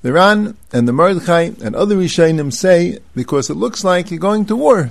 The 0.03 0.13
Ran 0.13 0.57
and 0.71 0.87
the 0.87 0.93
Mordechai 0.93 1.53
and 1.63 1.75
other 1.75 1.97
Rishayim 1.97 2.53
say, 2.53 2.99
because 3.15 3.49
it 3.49 3.55
looks 3.55 3.85
like 3.85 4.11
you're 4.11 4.21
going 4.21 4.45
to 4.47 4.57
war. 4.57 4.91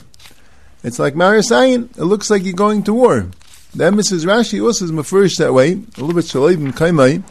It's 0.84 0.98
like 0.98 1.13
Marisayin, 1.13 1.95
it 1.98 2.06
looks 2.06 2.32
like 2.32 2.43
you're 2.43 2.54
going 2.54 2.82
to 2.84 2.93
war. 2.93 3.28
The 3.76 3.86
Mrs. 3.86 4.24
Rashi 4.24 4.64
also 4.64 4.86
is 4.86 4.92
mafurish 4.92 5.38
that 5.38 5.52
way, 5.52 5.72
a 5.72 5.76
little 6.00 6.14
bit 6.14 6.26
shalim 6.26 6.72
kaimai, 6.74 7.24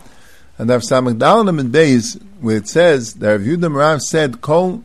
and 0.58 0.68
Rav 0.68 0.80
Samach 0.82 1.16
Dalanim 1.16 1.60
in 1.60 1.70
Beis, 1.70 2.20
where 2.40 2.56
it 2.56 2.66
says 2.66 3.14
that 3.14 3.30
Rav 3.30 3.40
Yudam 3.42 3.76
Rav 3.76 4.02
said, 4.02 4.40
Kol 4.40 4.82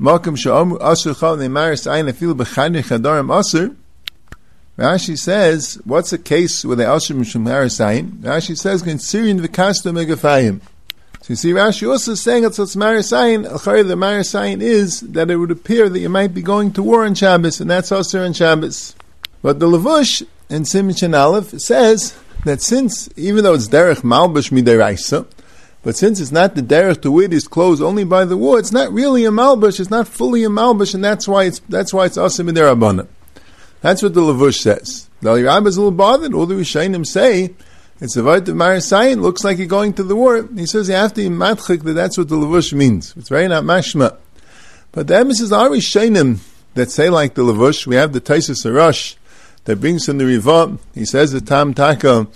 Malkim 0.00 0.36
Sha'om 0.36 0.76
Asur 0.80 1.16
Chal 1.16 1.36
Neimaris 1.36 1.86
Ayin 1.88 2.10
Afil 2.10 2.34
B'chani 2.34 2.82
Chadarim 2.82 3.28
Asur, 3.28 3.76
Rashi 4.76 5.16
says, 5.16 5.78
what's 5.84 6.10
the 6.10 6.18
case 6.18 6.64
with 6.64 6.78
the 6.78 6.84
Asur 6.84 7.14
Mishum 7.14 7.46
Harasayin? 7.46 8.18
Rashi 8.20 8.58
says, 8.58 8.80
Syrian 9.06 9.38
V'kasto 9.38 9.92
Megafayim. 9.92 10.60
So 11.20 11.26
you 11.28 11.36
see, 11.36 11.52
Rashi 11.52 11.88
also 11.88 12.12
is 12.12 12.20
saying 12.20 12.42
it's 12.42 12.58
what's 12.58 12.74
Marisayin. 12.74 13.44
The 13.44 13.94
Marisayin 13.94 14.60
is 14.60 15.02
that 15.02 15.30
it 15.30 15.36
would 15.36 15.52
appear 15.52 15.88
that 15.88 16.00
you 16.00 16.08
might 16.08 16.34
be 16.34 16.42
going 16.42 16.72
to 16.72 16.82
war 16.82 17.04
on 17.04 17.14
Shabbos, 17.14 17.60
and 17.60 17.70
that's 17.70 17.90
Asur 17.90 18.26
on 18.26 18.32
Shabbos. 18.32 18.96
But 19.42 19.60
the 19.60 19.66
Levush 19.66 20.26
in 20.52 20.62
Simchin 20.64 21.18
Aleph 21.18 21.60
says 21.60 22.16
that 22.44 22.60
since, 22.60 23.08
even 23.16 23.42
though 23.42 23.54
it's 23.54 23.68
Derech 23.68 24.02
Malbush 24.02 24.50
Midiraisa, 24.50 25.26
but 25.82 25.96
since 25.96 26.20
it's 26.20 26.30
not 26.30 26.54
the 26.54 26.62
derech 26.62 27.02
to 27.02 27.10
wear 27.10 27.26
these 27.26 27.48
clothes 27.48 27.82
only 27.82 28.04
by 28.04 28.24
the 28.24 28.36
war, 28.36 28.58
it's 28.58 28.70
not 28.70 28.92
really 28.92 29.24
a 29.24 29.30
malbush. 29.30 29.80
It's 29.80 29.90
not 29.90 30.06
fully 30.06 30.44
a 30.44 30.48
malbush, 30.48 30.94
and 30.94 31.02
that's 31.02 31.26
why 31.26 31.44
it's 31.44 31.58
that's 31.68 31.92
why 31.92 32.06
it's 32.06 32.16
asim 32.16 32.48
in 32.48 32.54
derabana. 32.54 33.08
That's 33.80 34.00
what 34.00 34.14
the 34.14 34.20
Lavush 34.20 34.60
says. 34.60 35.10
The 35.22 35.42
Rabbi 35.42 35.66
is 35.66 35.76
a 35.76 35.80
little 35.80 35.90
bothered. 35.90 36.34
All 36.34 36.46
the 36.46 36.54
Rishayim 36.54 37.04
say 37.04 37.52
it's 38.00 38.16
a 38.16 38.22
word 38.22 38.48
of. 38.48 38.56
Looks 39.18 39.42
like 39.42 39.58
you're 39.58 39.66
going 39.66 39.92
to 39.94 40.04
the 40.04 40.14
war. 40.14 40.48
He 40.54 40.66
says 40.66 40.88
you 40.88 40.94
have 40.94 41.14
to 41.14 41.28
matchik 41.28 41.82
that 41.82 41.94
that's 41.94 42.16
what 42.16 42.28
the 42.28 42.36
Lavush 42.36 42.72
means. 42.72 43.12
It's 43.16 43.28
very 43.28 43.48
not 43.48 43.64
mashma. 43.64 44.16
But 44.92 45.08
the 45.08 45.16
emphasis 45.16 45.50
are 45.50 45.68
Rishayim 45.68 46.38
that 46.74 46.92
say 46.92 47.10
like 47.10 47.34
the 47.34 47.42
Lavush. 47.42 47.84
We 47.84 47.96
have 47.96 48.12
the 48.12 48.20
Taisus 48.20 48.64
Arash 48.64 49.16
that 49.64 49.80
brings 49.80 50.08
in 50.08 50.18
the 50.18 50.26
Riva. 50.26 50.78
He 50.94 51.04
says 51.04 51.32
the 51.32 51.40
Tam 51.40 51.74
Taka, 51.74 52.26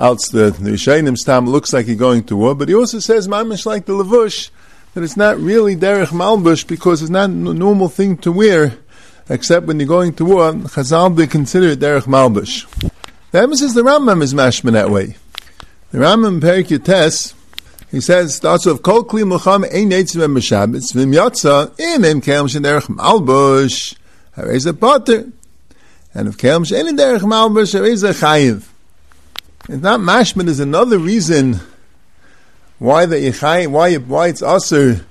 out 0.00 0.18
the, 0.32 0.50
the 0.50 1.22
Tam 1.24 1.46
looks 1.46 1.72
like 1.72 1.86
he's 1.86 1.98
going 1.98 2.24
to 2.24 2.36
war, 2.36 2.54
but 2.54 2.68
he 2.68 2.74
also 2.74 2.98
says, 2.98 3.28
Mamish 3.28 3.66
like 3.66 3.86
the 3.86 3.92
Levush, 3.92 4.50
that 4.94 5.04
it's 5.04 5.16
not 5.16 5.38
really 5.38 5.76
Derech 5.76 6.08
Malbush 6.08 6.66
because 6.66 7.02
it's 7.02 7.10
not 7.10 7.30
a 7.30 7.32
normal 7.32 7.88
thing 7.88 8.16
to 8.18 8.32
wear, 8.32 8.76
except 9.28 9.66
when 9.66 9.78
you're 9.80 9.88
going 9.88 10.14
to 10.14 10.24
war. 10.24 10.52
Chazal, 10.52 11.14
they 11.16 11.26
consider 11.26 11.68
it 11.68 11.80
Derech 11.80 12.02
Malbush. 12.02 12.90
The 13.32 13.40
emphasis 13.40 13.74
the 13.74 13.82
Rambam 13.82 14.22
is 14.22 14.32
mashman 14.32 14.72
that 14.72 14.90
way. 14.90 15.16
The 15.90 15.98
Rambam 15.98 16.40
Perik 16.40 16.70
Yates, 16.70 17.34
he 17.90 18.00
says, 18.00 18.36
starts 18.36 18.66
with 18.66 18.82
Kol 18.82 19.04
Kli 19.04 19.22
Mucham 19.22 19.64
Ein 19.64 19.90
Eitzim 19.90 20.22
Em 20.22 20.40
Shabbos 20.40 20.92
Vim 20.92 21.12
Yatza 21.12 21.78
Im 21.78 22.04
Em 22.04 22.20
Kel 22.20 22.44
Derech 22.44 22.86
Malbush 22.86 23.96
Harei 24.36 24.78
Potter 24.78 25.26
and 26.14 26.28
if 26.28 26.36
Kelm 26.36 26.64
Shein 26.64 26.96
Derech 26.96 27.20
Malbush, 27.20 27.72
there 27.72 27.84
is 27.84 28.02
a 28.04 28.10
Chayiv. 28.10 28.68
It's 29.68 29.82
not 29.82 30.00
mashman 30.00 30.48
is 30.48 30.60
another 30.60 30.98
reason 30.98 31.60
why 32.78 33.06
the 33.06 33.16
Yechayiv, 33.16 33.68
why, 33.68 33.96
why 33.96 34.28
it's 34.28 34.42
Aser, 34.42 35.04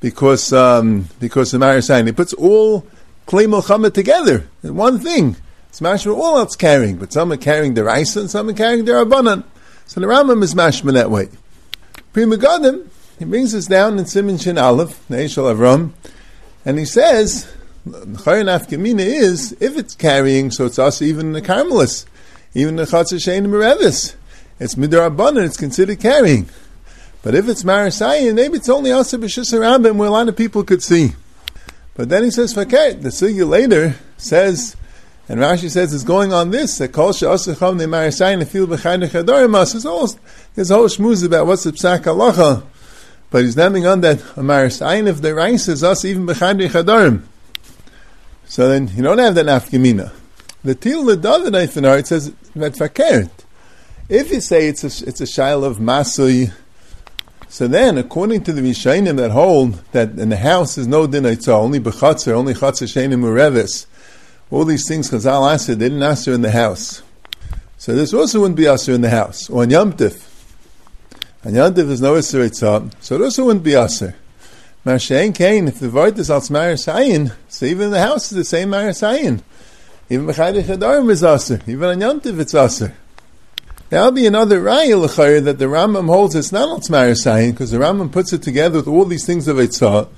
because, 0.00 0.52
um, 0.52 1.08
because 1.20 1.52
the 1.52 1.58
Marisayin. 1.58 2.06
He 2.06 2.12
puts 2.12 2.32
all 2.32 2.82
Klei 3.26 3.46
Milchama 3.46 3.92
together 3.92 4.48
in 4.62 4.74
one 4.74 4.98
thing. 4.98 5.36
It's 5.68 5.80
mashman 5.80 6.16
all 6.16 6.38
else 6.38 6.56
carrying, 6.56 6.96
but 6.96 7.12
some 7.12 7.30
are 7.30 7.36
carrying 7.36 7.74
their 7.74 7.84
rice 7.84 8.16
and 8.16 8.28
some 8.28 8.48
are 8.48 8.54
carrying 8.54 8.86
their 8.86 9.04
Rabbanan. 9.04 9.44
So 9.86 10.00
the 10.00 10.06
Rambam 10.06 10.42
is 10.42 10.54
mashman 10.54 10.94
that 10.94 11.10
way. 11.10 11.28
Pri 12.12 12.24
Megadim, 12.24 12.88
he 13.18 13.24
brings 13.24 13.54
us 13.54 13.66
down 13.66 13.98
in 13.98 14.06
Simon 14.06 14.38
Shin 14.38 14.58
Aleph, 14.58 15.06
Neishal 15.08 15.54
Avram, 15.54 15.92
and 16.64 16.78
he 16.78 16.84
says, 16.84 17.52
Chayin 17.86 18.46
Afkamina 18.46 19.00
is, 19.00 19.56
if 19.60 19.76
it's 19.76 19.94
carrying, 19.94 20.50
so 20.50 20.66
it's 20.66 20.78
us 20.78 21.00
even 21.00 21.32
the 21.32 21.40
Carmelis, 21.40 22.04
even 22.54 22.76
the 22.76 22.84
Chatzah 22.84 23.14
Shein 23.14 23.46
Merevis. 23.46 24.14
It's 24.58 24.74
Midarabban, 24.74 25.42
it's 25.42 25.56
considered 25.56 26.00
carrying. 26.00 26.48
But 27.22 27.34
if 27.34 27.48
it's 27.48 27.62
Marasayan, 27.62 28.34
maybe 28.34 28.58
it's 28.58 28.68
only 28.68 28.92
us 28.92 29.12
B'Shus 29.12 29.52
Rabbim 29.52 29.96
where 29.96 30.08
a 30.08 30.12
lot 30.12 30.28
of 30.28 30.36
people 30.36 30.62
could 30.62 30.82
see. 30.82 31.12
But 31.94 32.10
then 32.10 32.24
he 32.24 32.30
says, 32.30 32.54
Faket, 32.54 33.02
the 33.02 33.08
Sugya 33.08 33.48
later 33.48 33.96
says, 34.18 34.76
and 35.28 35.40
Rashi 35.40 35.70
says 35.70 35.94
it's 35.94 36.04
going 36.04 36.32
on 36.32 36.50
this, 36.50 36.78
that 36.78 36.92
Kol 36.92 37.12
She'asacham 37.12 37.78
Ne 37.78 37.84
Marasayan 37.84 38.42
Afil 38.42 38.66
B'Chayne 38.66 39.08
Chadorimas, 39.08 39.84
all, 39.86 40.08
there's 40.54 40.70
a 40.70 40.74
whole 40.74 40.86
shmuz 40.86 41.24
about 41.24 41.46
what's 41.46 41.64
the 41.64 41.72
Psak 41.72 42.66
but 43.30 43.42
he's 43.42 43.56
naming 43.56 43.86
on 43.86 44.00
that 44.00 44.20
a 44.20 44.42
Marasayan 44.42 45.06
if 45.06 45.22
the 45.22 45.34
rice 45.34 45.68
is 45.68 45.84
us 45.84 46.04
even 46.04 46.26
B'Chayne 46.26 46.68
Chadorim. 46.68 47.22
So 48.50 48.68
then 48.68 48.88
you 48.96 49.04
don't 49.04 49.18
have 49.18 49.36
that 49.36 49.46
nafkamina. 49.46 50.10
The 50.64 50.74
til 50.74 51.04
the 51.04 51.16
David 51.16 51.54
it 51.54 52.06
says 52.08 52.30
Vetfakert. 52.56 53.30
If 54.08 54.32
you 54.32 54.40
say 54.40 54.66
it's 54.66 54.82
a, 54.82 55.08
it's 55.08 55.20
a 55.20 55.24
shail 55.24 55.62
of 55.62 55.76
Masui, 55.76 56.52
so 57.48 57.68
then, 57.68 57.96
according 57.96 58.42
to 58.44 58.52
the 58.52 58.60
Rishainim 58.60 59.16
that 59.18 59.30
hold 59.30 59.74
that 59.92 60.18
in 60.18 60.30
the 60.30 60.36
house 60.36 60.76
is 60.78 60.88
no 60.88 61.06
din 61.06 61.26
only 61.26 61.78
bechatzer, 61.78 62.32
only 62.32 62.54
chatzer 62.54 62.88
shenim 62.88 63.22
urevis, 63.22 63.86
all 64.50 64.64
these 64.64 64.86
things 64.86 65.10
Chazal 65.10 65.48
answered, 65.50 65.78
they 65.78 65.88
didn't 65.88 66.02
answer 66.02 66.32
in 66.32 66.42
the 66.42 66.50
house. 66.50 67.02
So 67.78 67.94
this 67.94 68.12
also 68.12 68.40
wouldn't 68.40 68.56
be 68.56 68.66
answer 68.66 68.92
in 68.92 69.00
the 69.00 69.10
house. 69.10 69.48
Or 69.48 69.62
on 69.62 69.70
Yom 69.70 69.92
Tif. 69.92 70.26
On 71.44 71.54
Yom 71.54 71.72
Tif 71.72 71.88
is 71.88 72.00
no 72.00 72.14
Isser 72.14 72.92
so 73.00 73.14
it 73.14 73.20
also 73.20 73.44
wouldn't 73.44 73.64
be 73.64 73.76
answer. 73.76 74.16
Mashain 74.84 75.34
Kain, 75.34 75.68
if 75.68 75.78
the 75.78 75.88
void 75.88 76.18
is 76.18 76.30
als 76.30 76.50
Mar 76.50 76.72
Sayin, 76.72 77.32
so 77.60 77.66
even 77.66 77.90
the 77.90 78.00
house 78.00 78.32
is 78.32 78.38
the 78.38 78.44
same 78.44 78.70
Mar 78.70 78.84
Sayin. 78.84 79.42
Even 80.08 80.26
Bechayri 80.26 80.62
Chadarim 80.62 81.10
is 81.10 81.22
answer. 81.22 81.60
Even 81.66 81.90
on 81.90 82.00
Yom 82.00 82.20
it's 82.24 82.54
answer. 82.54 82.94
That'll 83.90 84.12
be 84.12 84.24
another 84.24 84.62
raya 84.62 84.98
l'chayr 84.98 85.44
that 85.44 85.58
the 85.58 85.66
Rambam 85.66 86.06
holds 86.06 86.34
it's 86.34 86.52
not 86.52 86.80
Altzmar 86.80 87.14
Sayin 87.14 87.50
because 87.50 87.70
the 87.70 87.76
Rambam 87.76 88.10
puts 88.10 88.32
it 88.32 88.42
together 88.42 88.78
with 88.78 88.88
all 88.88 89.04
these 89.04 89.26
things 89.26 89.46
of 89.46 89.58
Eitzah, 89.58 90.08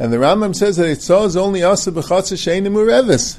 and 0.00 0.12
the 0.12 0.16
Rambam 0.16 0.56
says 0.56 0.78
that 0.78 0.86
Eitzah 0.86 1.26
is 1.26 1.36
only 1.36 1.62
asa 1.62 1.92
b'chatzah 1.92 2.34
sheinim 2.34 2.72
urevis. 2.72 3.38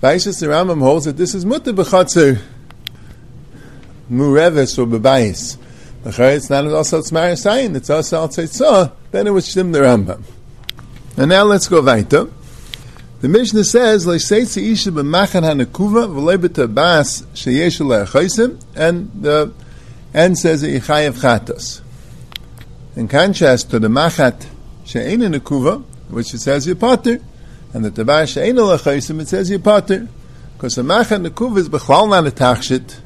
Vaishas 0.00 0.38
the 0.38 0.46
Rambam 0.46 0.78
holds 0.78 1.06
that 1.06 1.16
this 1.16 1.34
is 1.34 1.44
mutter 1.44 1.72
b'chatzah 1.72 2.40
murevis 4.08 4.78
or 4.78 4.86
b'bayis. 4.86 5.58
L'chayr 6.04 6.36
it's 6.36 6.48
not 6.48 6.64
also 6.66 7.00
Altzmar 7.00 7.36
Sayin, 7.36 7.74
it's 7.74 7.90
also 7.90 8.28
Altzeitzah, 8.28 8.92
then 9.10 9.26
it 9.26 9.30
was 9.30 9.48
Shim 9.48 9.72
the 9.72 9.80
Rambam. 9.80 10.22
And 11.16 11.30
now 11.30 11.42
let's 11.42 11.66
go 11.66 11.82
weiter. 11.82 12.28
The 13.20 13.28
Mishnah 13.28 13.64
says, 13.64 14.06
and 14.06 14.20
the 19.22 19.52
end 20.14 20.38
says 20.38 20.62
"Yichayev 20.62 21.12
chatos." 21.20 21.82
In 22.96 23.08
contrast 23.08 23.70
to 23.70 23.78
the 23.78 23.88
machat 23.88 24.46
she'ein 24.84 25.20
nakuva, 25.20 25.84
which 26.08 26.32
it 26.32 26.40
says 26.40 26.66
yipater, 26.66 27.22
and 27.74 27.84
the 27.84 27.90
tabas 27.90 28.32
she'ein 28.32 28.56
le'achaisim, 28.56 29.20
it 29.20 29.28
says 29.28 29.50
yipater, 29.50 30.08
because 30.54 30.74
the 30.76 30.82
machat 30.82 31.26
nakuva 31.26 31.58
is 31.58 31.68
b'chlal 31.68 32.08
not 32.08 32.26
a 32.26 32.30
tachshit. 32.30 33.00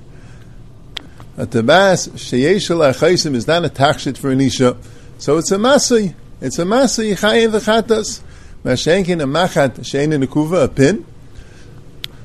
A 1.36 1.46
tabas 1.46 2.08
sheyesh 2.10 2.70
le'achaisim 2.70 3.34
is 3.34 3.48
not 3.48 3.64
a 3.64 3.68
tachshit 3.68 4.16
for 4.16 4.30
an 4.30 4.40
isha, 4.40 4.76
so 5.18 5.38
it's 5.38 5.50
a 5.50 5.56
masay. 5.56 6.14
It's 6.40 6.58
a 6.60 6.64
masay 6.64 7.14
yichayev 7.14 7.50
chatos. 7.60 8.20
Mashenkin 8.64 9.22
a 9.22 9.26
machat 9.26 9.80
shein 9.80 10.12
in 10.12 10.22
a 10.22 10.68
pin, 10.68 11.04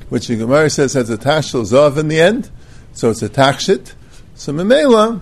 which 0.07 0.27
the 0.27 0.37
Gemara 0.37 0.69
says 0.69 0.93
has 0.93 1.09
a 1.09 1.17
tashel 1.17 1.63
zav 1.63 1.97
in 1.97 2.07
the 2.07 2.21
end, 2.21 2.49
so 2.93 3.09
it's 3.09 3.21
a 3.21 3.27
takshit. 3.27 3.93
So 4.35 4.53
memela, 4.53 5.19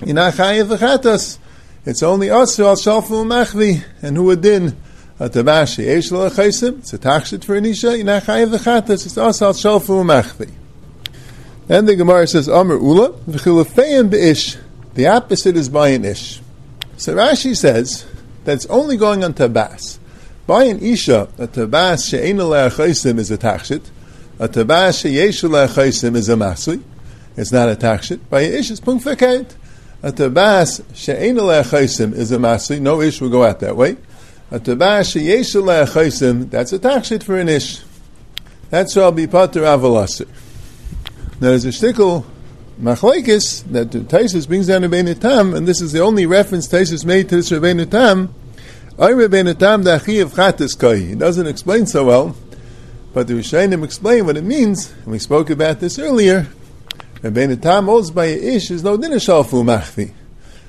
inachayev 0.00 0.76
v'chatas. 0.76 1.38
It's 1.86 2.02
only 2.02 2.26
asu 2.28 2.66
al 2.66 2.76
shalfu 2.76 3.24
machvi, 3.24 3.82
and 4.02 4.16
who 4.16 4.30
adin 4.30 4.76
a 5.18 5.30
tabashi 5.30 5.86
eish 5.86 6.12
lo 6.12 6.26
It's 6.26 6.92
a 6.92 6.98
takshit 6.98 7.44
for 7.44 7.58
anisha 7.58 7.98
inachayev 7.98 8.54
v'chatas. 8.54 9.06
It's 9.06 9.14
asu 9.14 9.42
al 9.42 9.54
shalfu 9.54 10.04
machvi. 10.04 10.52
Then 11.66 11.86
the 11.86 11.96
Gemara 11.96 12.26
says 12.26 12.50
Amr 12.50 12.74
Ula 12.74 13.12
v'chilafeim 13.12 14.10
be'ish. 14.10 14.58
The 14.94 15.06
opposite 15.06 15.56
is 15.56 15.70
by 15.70 15.88
an 15.88 16.04
ish. 16.04 16.42
So 16.98 17.14
Rashi 17.14 17.56
says 17.56 18.04
that's 18.44 18.66
only 18.66 18.98
going 18.98 19.24
on 19.24 19.32
tabas. 19.32 19.98
By 20.52 20.64
an 20.64 20.80
isha, 20.80 21.28
a 21.38 21.46
tabas 21.46 22.10
she'ena 22.10 22.42
le'achaisim 22.42 23.18
is 23.18 23.30
a 23.30 23.38
tachshit. 23.38 23.88
A 24.38 24.50
tabas 24.50 25.00
she'yeshu 25.00 25.48
le'achaisim 25.48 26.14
is 26.14 26.28
a 26.28 26.34
masui. 26.34 26.82
It's 27.38 27.52
not 27.52 27.70
a 27.70 27.74
tachshit. 27.74 28.20
By 28.28 28.42
an 28.42 28.52
ish, 28.52 28.70
it's 28.70 28.78
punkfeket. 28.78 29.54
A 30.02 30.12
tabas 30.12 30.84
she'ena 30.94 31.40
le'achaisim 31.40 32.12
is 32.12 32.32
a 32.32 32.36
masui. 32.36 32.82
No 32.82 33.00
ish 33.00 33.22
will 33.22 33.30
go 33.30 33.44
out 33.44 33.60
that 33.60 33.78
way. 33.78 33.96
A 34.50 34.60
tabas 34.60 35.12
she'yeshu 35.12 35.62
le'achaisim, 35.62 36.50
that's 36.50 36.74
a 36.74 36.78
tachshit 36.78 37.22
for 37.22 37.38
an 37.38 37.48
ish. 37.48 37.80
That 38.68 38.90
shall 38.90 39.10
be 39.10 39.26
pater 39.26 39.62
avalasir. 39.62 40.28
Now 41.40 41.48
there's 41.48 41.64
a 41.64 41.68
shtickle 41.68 42.26
machlekes 42.78 43.64
that 43.72 43.88
Taisus 43.88 44.46
brings 44.46 44.66
down 44.66 44.82
Rabbeinu 44.82 45.18
Tam, 45.18 45.54
and 45.54 45.66
this 45.66 45.80
is 45.80 45.92
the 45.92 46.00
only 46.00 46.26
reference 46.26 46.68
Taisus 46.68 47.06
made 47.06 47.30
to 47.30 47.36
this 47.36 47.48
Rabbeinu 47.48 47.90
Tam, 47.90 48.34
he 48.98 49.04
doesn't 51.14 51.46
explain 51.46 51.86
so 51.86 52.04
well, 52.04 52.36
but 53.14 53.26
the 53.26 53.34
Rishayim 53.34 53.84
explain 53.84 54.26
what 54.26 54.36
it 54.36 54.44
means, 54.44 54.90
and 54.90 55.06
we 55.06 55.18
spoke 55.18 55.48
about 55.48 55.80
this 55.80 55.98
earlier. 55.98 56.46
Rabbeinu 57.22 57.62
Tam 57.62 57.86
holds 57.86 58.10
by 58.10 58.26
ish 58.26 58.70
is 58.70 58.82
no 58.82 58.98
dinner 58.98 59.16
shalfu 59.16 59.64
machvi. 59.64 60.12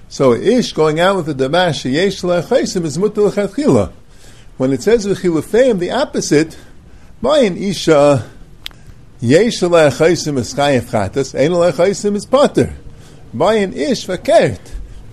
So 0.08 0.34
ish 0.34 0.72
going 0.72 1.00
out 1.00 1.18
with 1.18 1.26
the 1.26 1.34
damash 1.34 1.92
yesh 1.92 2.22
lechaisim 2.22 2.86
is 2.86 2.98
mutal 2.98 3.30
lechatchila. 3.30 3.92
When 4.58 4.72
it 4.72 4.84
says 4.84 5.06
v'chilufeim, 5.06 5.80
the 5.80 5.92
opposite, 5.92 6.58
an 7.24 7.58
isha 7.58 8.30
yesh 9.20 9.60
lechaisim 9.60 10.38
is 10.38 10.54
chayef 10.54 10.84
chatas, 10.84 11.38
ein 11.38 11.52
lechaisim 11.52 12.16
is 12.16 12.26
pater. 12.26 12.74
By 13.34 13.56
an 13.56 13.74
ish 13.74 14.06
v'kert. 14.06 14.60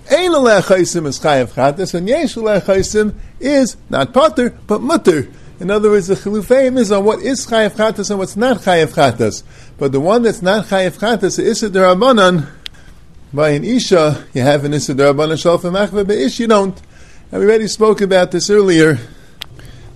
Ein 0.09 0.31
lechaisim 0.31 1.05
is 1.05 1.19
chayav 1.19 1.49
chatas, 1.49 1.93
and 1.93 2.07
yesh 2.07 2.35
lechaisim 2.35 3.15
is 3.39 3.77
not 3.89 4.13
pater 4.13 4.49
but 4.67 4.81
mutter. 4.81 5.27
In 5.59 5.69
other 5.69 5.91
words, 5.91 6.07
the 6.07 6.15
chilufeim 6.15 6.77
is 6.77 6.91
on 6.91 7.05
what 7.05 7.19
is 7.19 7.45
chayav 7.45 7.71
chatas 7.71 8.09
and 8.09 8.19
what's 8.19 8.35
not 8.35 8.57
chayav 8.57 8.93
chatas. 8.93 9.43
But 9.77 9.91
the 9.91 9.99
one 9.99 10.23
that's 10.23 10.41
not 10.41 10.65
chayav 10.65 10.97
chatas 10.97 11.39
is 11.39 11.39
issa 11.39 11.69
derabanan. 11.69 12.49
By 13.33 13.51
an 13.51 13.63
isha, 13.63 14.27
you 14.33 14.41
have 14.41 14.65
an 14.65 14.73
issa 14.73 14.95
derabanan 14.95 15.37
shalfa 15.37 15.71
machve, 15.71 16.05
but 16.07 16.17
ish 16.17 16.39
you 16.39 16.47
don't. 16.47 16.79
And 17.31 17.39
we 17.39 17.47
already 17.47 17.67
spoke 17.67 18.01
about 18.01 18.31
this 18.31 18.49
earlier 18.49 18.99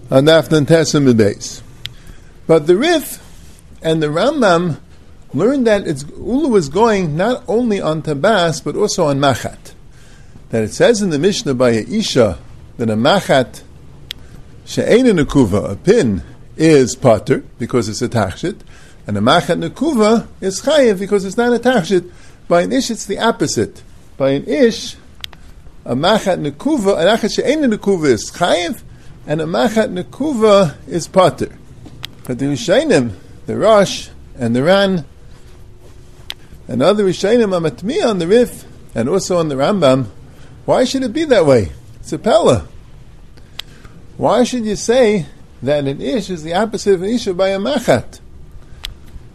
on 0.10 0.26
Dafnan 0.26 0.66
Tessim 0.66 1.18
base. 1.18 1.62
But 2.48 2.68
the 2.68 2.78
Rif 2.78 3.22
and 3.82 4.02
the 4.02 4.08
Rambam 4.08 4.80
learned 5.34 5.68
that 5.68 5.86
it's, 5.86 6.04
Ulu 6.04 6.56
is 6.56 6.70
going 6.70 7.18
not 7.18 7.44
only 7.50 7.82
on 7.82 8.04
Tabas, 8.04 8.64
but 8.64 8.78
also 8.78 9.06
on 9.06 9.20
Machat 9.20 9.75
that 10.56 10.64
it 10.64 10.74
says 10.74 11.02
in 11.02 11.10
the 11.10 11.20
Mishnah 11.20 11.54
by 11.54 11.72
Isha 11.72 12.40
that 12.78 12.90
a 12.90 12.96
machat 12.96 13.62
she'ein 14.64 15.06
nekuva, 15.06 15.72
a 15.72 15.76
pin, 15.76 16.24
is 16.56 16.96
pater 16.96 17.40
because 17.60 17.90
it's 17.90 18.02
a 18.02 18.08
tachshit, 18.08 18.62
and 19.06 19.18
a 19.18 19.20
machat 19.20 19.62
nekuva 19.62 20.30
is 20.40 20.62
chayiv 20.62 20.98
because 20.98 21.26
it's 21.26 21.36
not 21.36 21.54
a 21.54 21.60
tachshit. 21.60 22.10
By 22.48 22.62
an 22.62 22.72
ish, 22.72 22.90
it's 22.90 23.06
the 23.06 23.20
opposite. 23.20 23.84
By 24.16 24.30
an 24.30 24.46
ish, 24.46 24.96
a 25.84 25.94
machat 25.94 26.40
nekuva, 26.40 27.02
a 27.02 27.18
machat 27.18 27.36
she'ein 27.36 27.60
nekuva 27.60 28.06
is 28.06 28.32
chayiv, 28.32 28.82
and 29.28 29.42
a 29.42 29.46
machat 29.46 29.92
nekuva 29.92 30.78
is 30.88 31.10
pater. 31.10 31.54
But 32.24 32.40
the 32.40 32.46
Rishainim, 32.46 33.12
the 33.46 33.58
Rosh, 33.58 34.08
and 34.40 34.56
the 34.56 34.64
Ran, 34.64 35.04
and 36.70 36.82
other 36.82 37.04
Rishainim 37.04 37.54
on 37.54 38.20
the 38.20 38.28
Rif, 38.28 38.64
and 38.96 39.10
also 39.10 39.38
on 39.38 39.50
the 39.50 39.56
Rambam, 39.56 40.12
why 40.66 40.84
should 40.84 41.04
it 41.04 41.14
be 41.14 41.26
that 41.26 41.46
way? 41.46 41.72
It's 42.00 42.12
a 42.12 42.20
Pella. 42.20 42.68
Why 44.18 44.44
should 44.44 44.66
you 44.66 44.76
say 44.76 45.26
that 45.62 45.86
an 45.86 46.02
ish 46.02 46.30
is 46.30 46.44
the 46.44 46.54
opposite 46.54 46.96
of 46.96 47.04
an 47.04 47.10
isha 47.10 47.34
by 47.34 47.50
a 47.50 47.60
machat? 47.60 48.20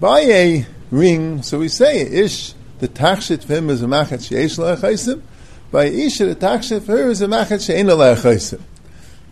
By 0.00 0.20
a 0.20 0.66
ring, 0.90 1.42
so 1.42 1.58
we 1.58 1.68
say 1.68 2.00
ish, 2.00 2.54
the 2.78 2.88
tachshit 2.88 3.44
for 3.44 3.56
him 3.56 3.68
is 3.68 3.82
a 3.82 3.86
machat 3.86 4.26
she'esh 4.26 4.56
la'achaisim. 4.56 5.22
By 5.70 5.84
isha, 5.84 6.26
the 6.26 6.34
tachshit 6.34 6.82
for 6.82 6.92
her 6.92 7.10
is 7.10 7.20
a 7.20 7.26
machat 7.26 7.64
she'ein 7.64 7.86
la'achaisim. 7.86 8.60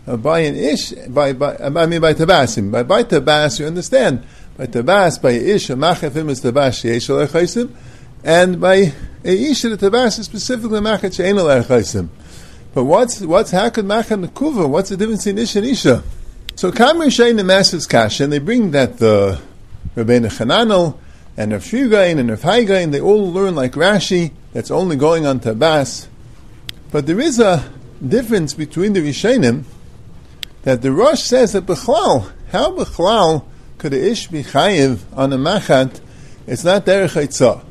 Uh, 0.07 0.17
by 0.17 0.39
an 0.39 0.55
ish, 0.55 0.91
by, 0.91 1.33
by, 1.33 1.57
I 1.57 1.69
mean 1.85 1.99
by 1.99 2.13
tabasim. 2.13 2.71
By, 2.71 2.83
by 2.83 3.03
tabas, 3.03 3.59
you 3.59 3.65
understand. 3.65 4.23
By 4.55 4.67
tabas, 4.67 5.21
by 5.21 5.31
ish, 5.31 5.69
a 5.69 5.73
machat 5.73 6.11
for 6.11 6.19
him 6.19 6.29
is 6.29 6.41
tabas 6.41 6.79
she'esh 6.79 7.07
la'achaisim. 7.07 7.73
And 8.23 8.59
by 8.59 8.77
eh, 8.77 8.91
Eisha, 9.23 9.75
the 9.75 9.89
Tabas 9.89 10.23
specifically 10.23 10.79
Machat 10.79 11.15
She'ena 11.15 11.43
L'Echaisim. 11.43 12.09
But 12.73 12.83
what's, 12.83 13.21
what's, 13.21 13.51
how 13.51 13.69
could 13.69 13.85
Machat 13.85 14.25
Nekuva, 14.25 14.67
what's 14.69 14.89
the 14.89 14.97
difference 14.97 15.25
in 15.25 15.37
Ish 15.37 15.55
and 15.55 15.65
Isha? 15.65 16.03
So 16.55 16.71
Kamar 16.71 17.07
Shein 17.07 17.37
the 17.37 17.43
Master's 17.43 17.87
Kasha, 17.87 18.25
and 18.25 18.33
they 18.33 18.39
bring 18.39 18.71
that 18.71 18.97
the 18.97 19.39
Rabbeinu 19.95 20.27
Chananel, 20.27 20.97
and 21.37 21.53
Rav 21.53 21.63
Shrigain 21.63 22.19
and 22.19 22.29
Rav 22.29 22.41
Hai 22.41 22.65
Gaon, 22.65 22.91
they 22.91 22.99
all 22.99 23.31
learn 23.31 23.55
like 23.55 23.71
Rashi, 23.71 24.33
that's 24.51 24.69
only 24.69 24.97
going 24.97 25.25
on 25.25 25.39
Tabas. 25.39 26.07
But 26.91 27.07
there 27.07 27.19
is 27.19 27.39
a 27.39 27.71
difference 28.05 28.53
between 28.53 28.91
the 28.91 28.99
Rishonim, 28.99 29.63
that 30.63 30.81
the 30.81 30.91
Rosh 30.91 31.21
says 31.21 31.53
that 31.53 31.65
Bechlal, 31.65 32.29
how 32.51 32.75
Bechlal 32.75 33.45
could 33.77 33.93
a 33.93 34.09
Ish 34.11 34.27
be 34.27 34.43
Chayiv 34.43 34.99
on 35.15 35.31
a 35.31 35.37
Machat, 35.37 36.01
it's 36.45 36.65
not 36.65 36.85
Derech 36.85 37.13
Haitzah. 37.13 37.63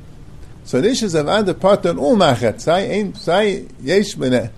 So 0.68 0.82
this 0.82 1.02
is 1.02 1.14
another 1.14 1.54
part 1.54 1.86
on 1.86 1.98
all 1.98 2.14
machat. 2.14 2.60
Sai 2.60 3.10
sai 3.12 3.64
yesh 3.80 4.12
bene. 4.12 4.34
Uh, 4.34 4.48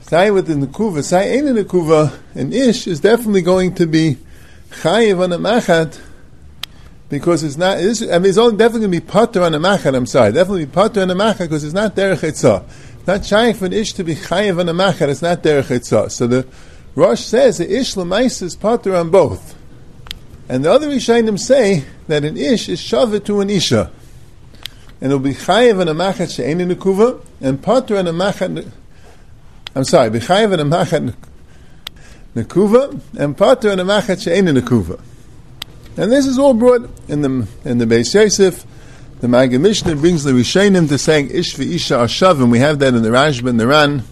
sai 0.00 0.32
within 0.32 0.58
the 0.58 0.66
kuva, 0.66 1.04
sai 1.04 1.22
ein 1.22 1.46
in 1.46 1.54
the 1.54 1.64
kuva, 1.64 2.18
and 2.34 2.52
ish 2.52 2.88
is 2.88 2.98
definitely 2.98 3.42
going 3.42 3.72
to 3.76 3.86
be 3.86 4.18
chayiv 4.70 5.22
on 5.22 5.32
a 5.32 5.38
machat 5.38 6.00
because 7.08 7.44
it's 7.44 7.56
not. 7.56 7.78
It's, 7.78 8.02
I 8.02 8.18
mean, 8.18 8.30
it's 8.30 8.38
only 8.38 8.56
definitely 8.56 8.88
going 8.88 9.00
to 9.00 9.00
be 9.02 9.06
potter 9.06 9.42
on 9.42 9.54
a 9.54 9.60
machat. 9.60 9.94
I'm 9.94 10.06
sorry, 10.06 10.32
definitely 10.32 10.64
be 10.64 10.72
potter 10.72 11.02
on 11.02 11.12
a 11.12 11.14
machat 11.14 11.38
because 11.38 11.62
it's 11.62 11.72
not 11.72 11.94
derech 11.94 12.28
etzah. 12.28 12.64
Not 13.06 13.22
trying 13.22 13.54
for 13.54 13.66
an 13.66 13.72
ish 13.72 13.92
to 13.92 14.02
be 14.02 14.16
chayiv 14.16 14.58
on 14.58 14.68
a 14.68 14.74
machat. 14.74 15.10
It's 15.10 15.22
not 15.22 15.44
derech 15.44 15.68
etzah. 15.68 16.10
So 16.10 16.26
the 16.26 16.44
Rosh 16.96 17.20
says 17.20 17.58
the 17.58 17.72
ish 17.72 17.94
lemais 17.94 18.42
is 18.42 18.56
potter 18.56 18.96
on 18.96 19.10
both, 19.10 19.54
and 20.48 20.64
the 20.64 20.72
other 20.72 20.88
Rishonim 20.88 21.38
say 21.38 21.84
that 22.08 22.24
an 22.24 22.36
ish 22.36 22.68
is 22.68 22.80
shavit 22.80 23.24
to 23.26 23.40
an 23.40 23.48
isha, 23.48 23.92
and 25.00 25.12
it'll 25.12 25.18
be 25.18 25.34
chayiv 25.34 25.80
on 25.80 25.88
a 25.88 25.94
machat 25.94 26.34
she'ein 26.34 26.60
in 26.60 26.70
kuva 26.76 27.20
and 27.40 27.62
potter 27.62 27.96
on 27.96 28.06
a 28.06 28.12
machat. 28.12 28.70
I'm 29.74 29.84
sorry, 29.84 30.10
be 30.10 30.20
chayiv 30.20 30.52
on 30.52 30.60
a 30.60 30.64
machat 30.64 31.14
nekuva 32.34 33.00
and 33.18 33.36
potter 33.36 33.70
on 33.70 33.80
a 33.80 33.84
machat 33.84 34.22
she'ein 34.22 34.48
in 34.48 34.56
kuva. 34.56 35.00
And 35.96 36.12
this 36.12 36.26
is 36.26 36.38
all 36.38 36.54
brought 36.54 36.90
in 37.08 37.22
the 37.22 37.48
in 37.64 37.78
the 37.78 37.86
Beis 37.86 38.14
Yosef. 38.14 38.64
The 39.20 39.28
Maggid 39.28 39.62
Mishnah 39.62 39.96
brings 39.96 40.24
the 40.24 40.32
Rishonim 40.32 40.88
to 40.90 40.98
saying 40.98 41.30
Ish 41.30 41.56
v'Isha 41.56 42.04
Ashav, 42.04 42.42
and 42.42 42.50
we 42.50 42.58
have 42.58 42.80
that 42.80 42.92
in 42.92 43.02
the 43.02 43.08
Rashba 43.08 43.48
and 43.48 43.58
the 43.58 43.66
Ran. 43.66 44.02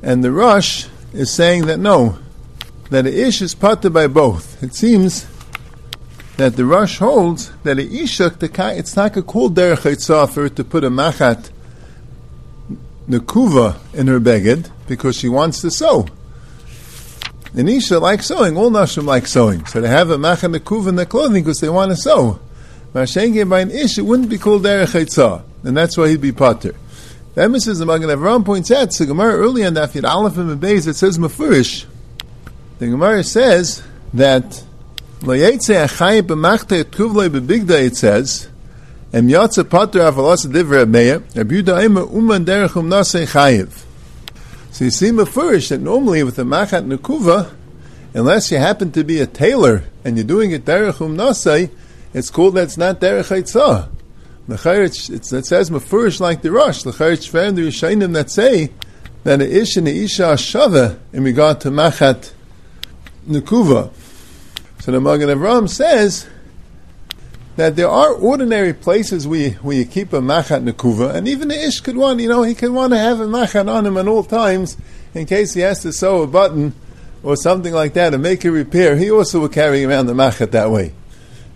And 0.00 0.22
the 0.22 0.30
Rosh 0.30 0.86
is 1.12 1.32
saying 1.32 1.66
that 1.66 1.78
no, 1.80 2.18
that 2.90 3.04
Ish 3.04 3.42
is 3.42 3.56
parted 3.56 3.92
by 3.92 4.06
both. 4.06 4.62
It 4.62 4.72
seems 4.72 5.26
that 6.36 6.56
the 6.56 6.64
Rush 6.64 6.98
holds 6.98 7.52
that 7.62 7.78
a 7.78 7.82
Isha, 7.82 8.36
it's 8.40 8.96
not 8.96 9.16
a 9.16 9.22
cool 9.22 9.50
derech 9.50 10.32
for 10.32 10.42
her 10.42 10.48
to 10.48 10.64
put 10.64 10.84
a 10.84 10.90
machat 10.90 11.50
nekuva 13.08 13.76
in 13.94 14.06
her 14.06 14.18
beged 14.18 14.70
because 14.88 15.16
she 15.16 15.28
wants 15.28 15.60
to 15.60 15.70
sew. 15.70 16.06
The 17.52 17.62
Nisha 17.62 18.00
likes 18.00 18.26
sewing. 18.26 18.56
All 18.56 18.70
Nashim 18.70 19.04
like 19.04 19.28
sewing. 19.28 19.64
So 19.66 19.80
they 19.80 19.88
have 19.88 20.10
a 20.10 20.18
machan 20.18 20.52
nekuv 20.52 20.88
in 20.88 20.96
their 20.96 21.06
clothing 21.06 21.44
because 21.44 21.60
they 21.60 21.68
want 21.68 21.92
to 21.92 21.96
sew. 21.96 22.40
Mashenke 22.92 23.48
by 23.48 23.60
an 23.60 23.70
ish, 23.70 23.98
it 23.98 24.02
wouldn't 24.02 24.28
be 24.28 24.38
called 24.38 24.64
derech 24.64 25.44
and 25.64 25.76
that's 25.76 25.96
why 25.96 26.08
he'd 26.08 26.20
be 26.20 26.32
potter. 26.32 26.74
The 27.34 27.42
emissaries 27.42 27.80
of 27.80 27.88
Magen 27.88 28.08
Avraham 28.08 28.44
points 28.44 28.70
out, 28.70 28.92
the 28.92 29.06
Gemara 29.06 29.34
early 29.34 29.64
on 29.64 29.74
that 29.74 30.04
Aleph 30.04 30.36
and 30.36 30.60
Beis, 30.60 30.86
it 30.86 30.94
says 30.94 31.18
mafurish. 31.18 31.84
The 32.78 32.86
Gemara 32.86 33.24
says 33.24 33.82
that 34.12 34.64
it 35.26 35.62
says, 35.62 36.00
um 39.12 39.28
nase. 42.90 43.84
So 44.70 44.84
you 44.84 44.90
see 44.90 45.10
mafurish 45.10 45.68
that 45.68 45.80
normally 45.80 46.22
with 46.24 46.38
a 46.38 46.42
machat 46.42 46.86
nukuva, 46.86 47.54
unless 48.12 48.50
you 48.50 48.58
happen 48.58 48.90
to 48.92 49.04
be 49.04 49.20
a 49.20 49.26
tailor 49.26 49.84
and 50.04 50.16
you're 50.16 50.26
doing 50.26 50.50
it 50.50 50.64
derech 50.64 50.94
nasai, 50.94 51.70
it's 52.12 52.30
called 52.30 52.56
that's 52.56 52.76
not 52.76 53.00
derech 53.00 53.30
haitzah. 53.30 53.90
It 54.46 55.46
says 55.46 55.70
mafurish 55.70 56.20
like 56.20 56.42
the 56.42 56.50
rush. 56.50 56.84
L'chayr 56.84 57.30
found 57.30 57.56
the 57.56 57.62
Rishayim 57.62 58.12
that 58.12 58.30
say 58.30 58.70
that 59.22 59.40
a 59.40 59.60
ish 59.60 59.76
and 59.76 59.88
a 59.88 59.90
isha 59.90 60.34
shava 60.34 60.98
in 61.12 61.24
regard 61.24 61.60
to 61.62 61.70
machat 61.70 62.32
nukuva. 63.26 63.90
So 64.84 64.92
the 64.92 65.00
Magen 65.00 65.30
Avraham 65.30 65.66
says 65.66 66.26
that 67.56 67.74
there 67.74 67.88
are 67.88 68.12
ordinary 68.12 68.74
places 68.74 69.26
where 69.26 69.40
you, 69.40 69.50
where 69.62 69.78
you 69.78 69.86
keep 69.86 70.12
a 70.12 70.20
machat 70.20 70.70
nekuva, 70.70 71.14
and 71.14 71.26
even 71.26 71.48
the 71.48 71.58
ish 71.58 71.80
could 71.80 71.96
want, 71.96 72.20
you 72.20 72.28
know, 72.28 72.42
he 72.42 72.54
could 72.54 72.70
want 72.70 72.92
to 72.92 72.98
have 72.98 73.18
a 73.18 73.26
machat 73.26 73.66
on 73.66 73.86
him 73.86 73.96
at 73.96 74.06
all 74.06 74.22
times 74.22 74.76
in 75.14 75.24
case 75.24 75.54
he 75.54 75.62
has 75.62 75.80
to 75.80 75.90
sew 75.90 76.20
a 76.20 76.26
button 76.26 76.74
or 77.22 77.34
something 77.34 77.72
like 77.72 77.94
that 77.94 78.12
and 78.12 78.22
make 78.22 78.44
a 78.44 78.50
repair. 78.50 78.94
He 78.94 79.10
also 79.10 79.40
will 79.40 79.48
carry 79.48 79.86
around 79.86 80.04
the 80.04 80.12
machat 80.12 80.50
that 80.50 80.70
way. 80.70 80.92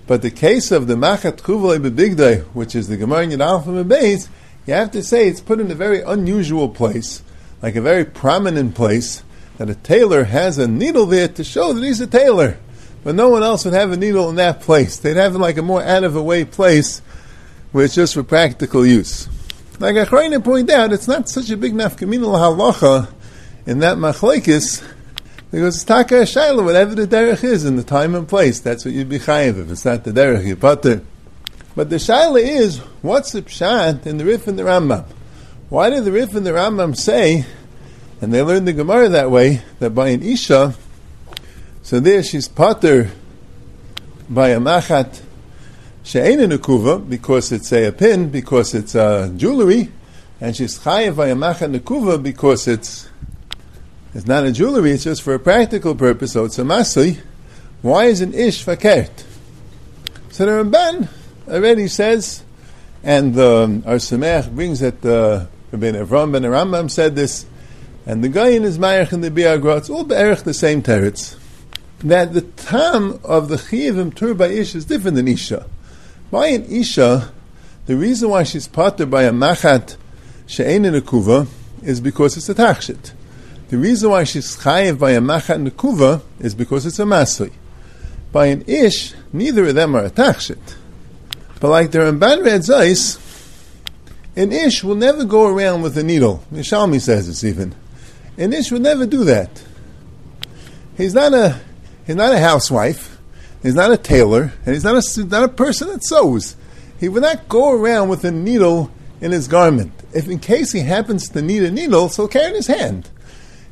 But 0.07 0.23
the 0.23 0.31
case 0.31 0.73
of 0.73 0.87
the 0.87 0.95
machat 0.95 1.43
kuvale 1.43 1.87
bebigdai, 1.87 2.45
which 2.55 2.75
is 2.75 2.88
the 2.88 2.97
Gemara 2.97 3.25
in 3.25 3.43
Alpha 3.43 3.69
Beis, 3.85 4.29
you 4.67 4.73
have 4.73 4.91
to 4.93 5.03
say 5.03 5.29
it's 5.29 5.43
put 5.43 5.61
in 5.61 5.71
a 5.71 5.75
very 5.75 6.01
unusual 6.01 6.71
place, 6.71 7.23
like 7.61 7.77
a 7.77 7.83
very 7.83 8.07
prominent 8.07 8.75
place, 8.75 9.23
that 9.59 9.69
a 9.69 9.75
tailor 9.75 10.25
has 10.25 10.57
a 10.57 10.67
needle 10.67 11.05
there 11.05 11.29
to 11.29 11.45
show 11.45 11.75
that 11.75 11.85
he's 11.85 12.01
a 12.01 12.07
tailor 12.07 12.57
but 13.09 13.14
no 13.14 13.31
one 13.31 13.42
else 13.42 13.64
would 13.64 13.73
have 13.73 13.90
a 13.90 13.97
needle 13.97 14.29
in 14.29 14.35
that 14.35 14.61
place. 14.61 14.99
They'd 14.99 15.16
have 15.16 15.35
it 15.35 15.38
like 15.38 15.57
a 15.57 15.62
more 15.62 15.83
out 15.83 16.05
of 16.05 16.12
the 16.12 16.23
way 16.23 16.44
place 16.44 17.01
where 17.73 17.87
it's 17.87 17.94
just 17.94 18.12
for 18.12 18.23
practical 18.23 18.85
use. 18.85 19.31
Like 19.79 19.94
Achrayna 19.94 20.44
pointed 20.44 20.75
out, 20.75 20.92
it's 20.92 21.09
not 21.09 21.27
such 21.27 21.49
a 21.49 21.57
big 21.57 21.73
nafkamina 21.73 22.27
halacha 22.27 23.11
in 23.64 23.79
that 23.79 23.97
machlekes 23.97 24.87
because 25.51 25.77
it's 25.77 25.85
taka 25.85 26.16
shayla, 26.16 26.62
whatever 26.62 26.94
the 26.94 27.07
derech 27.07 27.44
is 27.44 27.64
in 27.64 27.77
the 27.77 27.83
time 27.83 28.14
and 28.14 28.29
place. 28.29 28.61
That's 28.61 28.85
what 28.85 28.92
you'd 28.92 29.09
be 29.09 29.18
chayiv 29.18 29.59
if 29.59 29.71
it's 29.71 29.87
not 29.87 30.05
the 30.05 30.11
derech 30.11 30.44
you 30.44 30.57
pater. 30.57 31.03
But 31.75 31.88
the 31.88 31.97
shayla 31.97 32.42
is 32.42 32.77
what's 33.01 33.33
the 33.33 33.40
pshat 33.40 34.05
in 34.05 34.18
the 34.18 34.27
Rif 34.27 34.47
and 34.47 34.59
the 34.59 34.64
Rambam? 34.64 35.07
Why 35.71 35.88
did 35.88 36.05
the 36.05 36.12
Rif 36.12 36.35
and 36.35 36.44
the 36.44 36.51
Rambam 36.51 36.94
say, 36.94 37.47
and 38.21 38.35
they 38.35 38.42
learned 38.42 38.68
the 38.68 38.75
Gemara 38.75 39.09
that 39.09 39.31
way, 39.31 39.62
that 39.79 39.94
by 39.94 40.09
an 40.09 40.23
isha 40.23 40.75
so 41.88 42.01
there 42.01 42.22
she's 42.22 42.48
potter 42.48 43.11
by 44.29 44.51
a 44.51 44.61
machat 44.61 45.22
she'ein 46.03 46.38
nekuva 46.38 47.09
because 47.09 47.51
it's 47.51 47.72
a, 47.72 47.87
a, 47.87 47.92
pin, 47.92 48.29
because 48.29 48.74
it's 48.74 48.94
a 48.94 49.33
jewelry, 49.35 49.90
and 50.38 50.55
she's 50.55 50.79
chayav 50.81 51.16
by 51.16 51.29
a 51.29 51.35
machat 51.35 51.74
nekuva 51.74 52.22
because 52.22 52.68
it's 52.68 53.09
it's 54.12 54.27
not 54.27 54.44
a 54.44 54.53
jewelry, 54.53 54.90
it's 54.90 55.05
just 55.05 55.22
for 55.22 55.33
a 55.33 55.38
practical 55.38 55.94
purpose, 55.94 56.33
so 56.33 56.44
it's 56.44 56.59
a 56.59 56.62
masui. 56.62 57.22
Why 57.81 58.05
is 58.05 58.20
an 58.20 58.35
ish 58.35 58.66
fakert? 58.66 59.24
So 60.29 60.44
the 60.44 60.62
Ramban 60.62 61.09
already 61.48 61.88
says, 61.88 62.44
and 63.03 63.35
um, 63.38 63.83
our 63.87 63.94
Samech 63.94 64.55
brings 64.55 64.81
that 64.81 65.03
uh, 65.07 65.46
Rabbi 65.72 65.92
Avram 65.92 66.33
ben 66.33 66.42
Rambam 66.42 66.90
said 66.90 67.16
this, 67.16 67.46
and 68.05 68.22
the 68.22 68.29
guy 68.29 68.48
in 68.48 68.64
his 68.64 68.79
Mayach 68.79 69.12
and 69.12 69.24
the 69.24 69.31
Biagra, 69.31 69.79
it's 69.79 69.88
all 69.88 70.05
be'erich 70.05 70.44
the 70.44 70.53
same 70.53 70.83
teretz 70.83 71.38
that 72.01 72.33
the 72.33 72.43
time 72.43 73.19
of 73.25 73.49
the 73.49 73.57
chiyuvim 73.57 74.15
tur 74.15 74.35
by 74.35 74.49
isha 74.49 74.79
is 74.79 74.85
different 74.85 75.17
than 75.17 75.29
isha. 75.29 75.67
By 76.31 76.49
an 76.49 76.65
isha, 76.65 77.33
the 77.87 77.97
reason 77.97 78.29
why 78.31 78.45
she's 78.45 78.69
potter 78.69 79.07
by 79.07 79.25
a 79.25 79.33
machat 79.33 79.97
she'ein 80.47 80.85
in 80.85 80.95
a 80.95 81.01
kuva 81.01 81.49
is 81.83 82.01
because 82.01 82.37
it's 82.37 82.49
a 82.49 82.55
tachshit. 82.55 83.13
The 83.69 83.79
reason 83.79 84.11
why 84.11 84.25
she's 84.25 84.57
chayiv 84.57 84.99
by 84.99 85.13
a 85.13 85.21
machat 85.21 85.69
nekuva 85.69 86.23
is 86.41 86.55
because 86.55 86.87
it's 86.87 86.99
a 86.99 87.05
masui. 87.05 87.53
By 88.33 88.47
an 88.47 88.65
ish, 88.67 89.15
neither 89.33 89.67
of 89.67 89.75
them 89.75 89.95
are 89.95 90.05
a 90.05 90.11
tachshit. 90.11 90.77
But 91.61 91.69
like 91.69 91.91
the 91.91 91.99
Ramban 91.99 92.45
Red 92.45 92.61
Zeis, 92.61 93.19
an 94.37 94.53
ish 94.53 94.85
will 94.85 94.95
never 94.95 95.25
go 95.25 95.47
around 95.47 95.83
with 95.83 95.99
a 95.99 96.03
needle. 96.03 96.45
Mishalmi 96.53 97.01
says 97.01 97.27
this 97.27 97.43
even. 97.43 97.75
An 98.37 98.53
ish 98.53 98.71
will 98.71 98.81
never 98.81 99.05
do 99.05 99.25
that. 99.25 99.63
He's 100.97 101.15
not 101.15 101.35
a 101.35 101.61
He's 102.09 102.16
not 102.16 102.33
a 102.33 102.38
housewife. 102.38 103.18
He's 103.62 103.75
not 103.75 103.92
a 103.92 103.99
tailor, 103.99 104.55
and 104.64 104.75
he's 104.75 104.83
not 104.83 104.97
a, 104.97 105.25
not 105.25 105.44
a 105.44 105.49
person 105.49 105.88
that 105.88 106.03
sews. 106.03 106.57
He 106.99 107.07
would 107.07 107.21
not 107.21 107.51
go 107.51 107.71
around 107.71 108.09
with 108.09 108.25
a 108.25 108.31
needle 108.31 108.90
in 109.21 109.31
his 109.31 109.47
garment. 109.47 109.92
If 110.14 110.27
in 110.27 110.38
case 110.38 110.73
he 110.73 110.81
happens 110.81 111.29
to 111.29 111.42
need 111.42 111.64
a 111.64 111.71
needle, 111.71 112.09
so 112.09 112.27
carry 112.27 112.47
it 112.47 112.49
in 112.49 112.55
his 112.55 112.66
hand. 112.66 113.11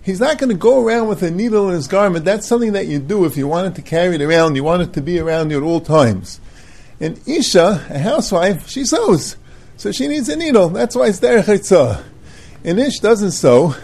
He's 0.02 0.20
not 0.20 0.36
going 0.36 0.50
to 0.50 0.54
go 0.54 0.84
around 0.84 1.08
with 1.08 1.22
a 1.22 1.30
needle 1.30 1.70
in 1.70 1.76
his 1.76 1.88
garment. 1.88 2.26
That's 2.26 2.46
something 2.46 2.74
that 2.74 2.86
you 2.86 2.98
do 2.98 3.24
if 3.24 3.38
you 3.38 3.48
wanted 3.48 3.74
to 3.76 3.82
carry 3.82 4.16
it 4.16 4.20
around. 4.20 4.54
You 4.54 4.64
want 4.64 4.82
it 4.82 4.92
to 4.92 5.00
be 5.00 5.18
around 5.18 5.50
you 5.50 5.56
at 5.56 5.62
all 5.62 5.80
times. 5.80 6.38
And 7.00 7.18
Isha, 7.26 7.86
a 7.88 7.98
housewife, 7.98 8.68
she 8.68 8.84
sews. 8.84 9.36
So 9.78 9.92
she 9.92 10.08
needs 10.08 10.28
a 10.28 10.36
needle. 10.36 10.68
That's 10.68 10.94
why 10.94 11.06
it's 11.06 11.20
derech. 11.20 12.04
And 12.64 12.78
Ish 12.78 12.98
doesn't 13.00 13.30
sew. 13.30 13.74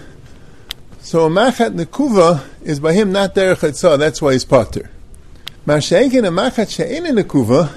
So 1.03 1.27
a 1.27 1.29
machat 1.29 1.75
nekuva 1.75 2.45
is 2.63 2.79
by 2.79 2.93
him 2.93 3.11
not 3.11 3.35
derech 3.35 3.57
etzah. 3.57 3.99
That's 3.99 4.23
why 4.23 4.35
he's 4.35 4.45
potter. 4.45 4.89
Mashaykin 5.67 6.27
a 6.27 6.31
machat 6.31 6.71
she'in 6.71 7.05
in 7.07 7.17
nekuva. 7.17 7.77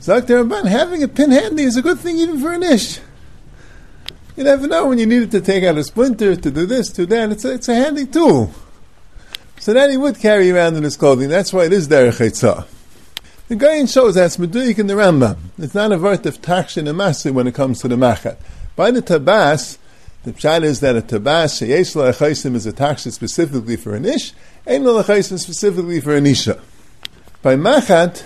Zak 0.00 0.24
Rabban, 0.24 0.66
having 0.66 1.02
a 1.02 1.08
pin 1.08 1.32
handy 1.32 1.64
is 1.64 1.76
a 1.76 1.82
good 1.82 1.98
thing 1.98 2.16
even 2.16 2.40
for 2.40 2.52
an 2.52 2.62
ish. 2.62 3.00
You 4.36 4.44
never 4.44 4.68
know 4.68 4.88
when 4.88 4.98
you 4.98 5.06
need 5.06 5.22
it 5.22 5.30
to 5.32 5.40
take 5.40 5.64
out 5.64 5.78
a 5.78 5.84
splinter, 5.84 6.36
to 6.36 6.50
do 6.50 6.64
this, 6.64 6.90
to 6.92 7.06
that. 7.06 7.32
It's 7.32 7.44
a, 7.44 7.54
it's 7.54 7.68
a 7.68 7.74
handy 7.74 8.06
tool. 8.06 8.52
So 9.58 9.72
that 9.72 9.90
he 9.90 9.96
would 9.96 10.20
carry 10.20 10.50
around 10.50 10.76
in 10.76 10.84
his 10.84 10.96
clothing. 10.96 11.28
That's 11.28 11.52
why 11.52 11.64
it 11.64 11.72
is 11.72 11.88
derech 11.88 12.20
etzah. 12.20 12.66
The 13.48 13.56
Gaon 13.56 13.86
shows 13.86 14.14
that's 14.14 14.36
meduyik 14.36 14.78
in 14.78 14.86
the 14.86 14.94
Rambam. 14.94 15.38
It's 15.58 15.74
not 15.74 15.90
a 15.90 15.98
vert 15.98 16.24
of 16.24 16.40
takshin 16.40 16.88
and 16.88 16.98
masi 16.98 17.32
when 17.32 17.48
it 17.48 17.54
comes 17.54 17.80
to 17.80 17.88
the 17.88 17.96
machat. 17.96 18.36
By 18.76 18.90
the 18.90 19.02
tabas, 19.02 19.78
the 20.24 20.32
pshat 20.32 20.64
is 20.64 20.80
that 20.80 20.96
a 20.96 21.02
tabas 21.02 21.60
sheyesh 21.60 21.94
la'achaisim 21.94 22.54
is 22.54 22.66
a 22.66 22.72
taksha 22.72 23.12
specifically 23.12 23.76
for 23.76 23.94
an 23.94 24.04
ish, 24.04 24.32
ain't 24.66 24.84
la'achaisim 24.84 25.38
specifically 25.38 26.00
for 26.00 26.16
an 26.16 26.26
isha. 26.26 26.60
By 27.42 27.56
machat, 27.56 28.24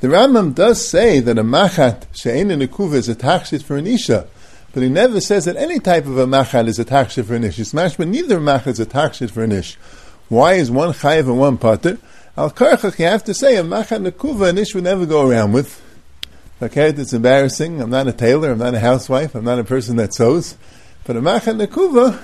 the 0.00 0.08
Rambam 0.08 0.54
does 0.54 0.86
say 0.86 1.20
that 1.20 1.38
a 1.38 1.44
machat 1.44 2.06
she'ein 2.12 2.50
in 2.50 2.62
a 2.62 2.64
is 2.94 3.08
a 3.08 3.14
taksha 3.14 3.62
for 3.62 3.76
an 3.76 3.86
isha, 3.86 4.26
but 4.72 4.82
he 4.82 4.88
never 4.88 5.20
says 5.20 5.44
that 5.44 5.56
any 5.56 5.80
type 5.80 6.06
of 6.06 6.18
a 6.18 6.26
machat 6.26 6.68
is 6.68 6.78
a 6.78 6.84
taksha 6.84 7.24
for 7.24 7.34
an 7.34 7.44
ish. 7.44 7.58
It's 7.58 7.72
mashma 7.72 8.08
neither 8.08 8.38
machat 8.38 8.68
is 8.68 8.80
a 8.80 8.86
taksha 8.86 9.30
for 9.30 9.42
an 9.42 9.52
ish. 9.52 9.76
Why 10.28 10.54
is 10.54 10.70
one 10.70 10.92
chayiv 10.92 11.26
and 11.26 11.38
one 11.38 11.58
pater? 11.58 11.98
Al 12.36 12.50
Karchach, 12.50 12.98
you 12.98 13.04
have 13.04 13.22
to 13.24 13.34
say, 13.34 13.56
a 13.56 13.62
Machat 13.62 14.04
Nekuva, 14.04 14.48
an 14.48 14.58
ish 14.58 14.74
would 14.74 14.82
never 14.82 15.06
go 15.06 15.28
around 15.28 15.52
with. 15.52 15.80
Okay, 16.60 16.88
it's 16.88 17.12
embarrassing. 17.12 17.80
I'm 17.80 17.90
not 17.90 18.08
a 18.08 18.12
tailor, 18.12 18.50
I'm 18.50 18.58
not 18.58 18.74
a 18.74 18.80
housewife, 18.80 19.36
I'm 19.36 19.44
not 19.44 19.60
a 19.60 19.64
person 19.64 19.96
that 19.96 20.14
sews. 20.14 20.56
But 21.06 21.16
a 21.16 21.20
Machat 21.20 21.66
Nekuva, 21.66 22.22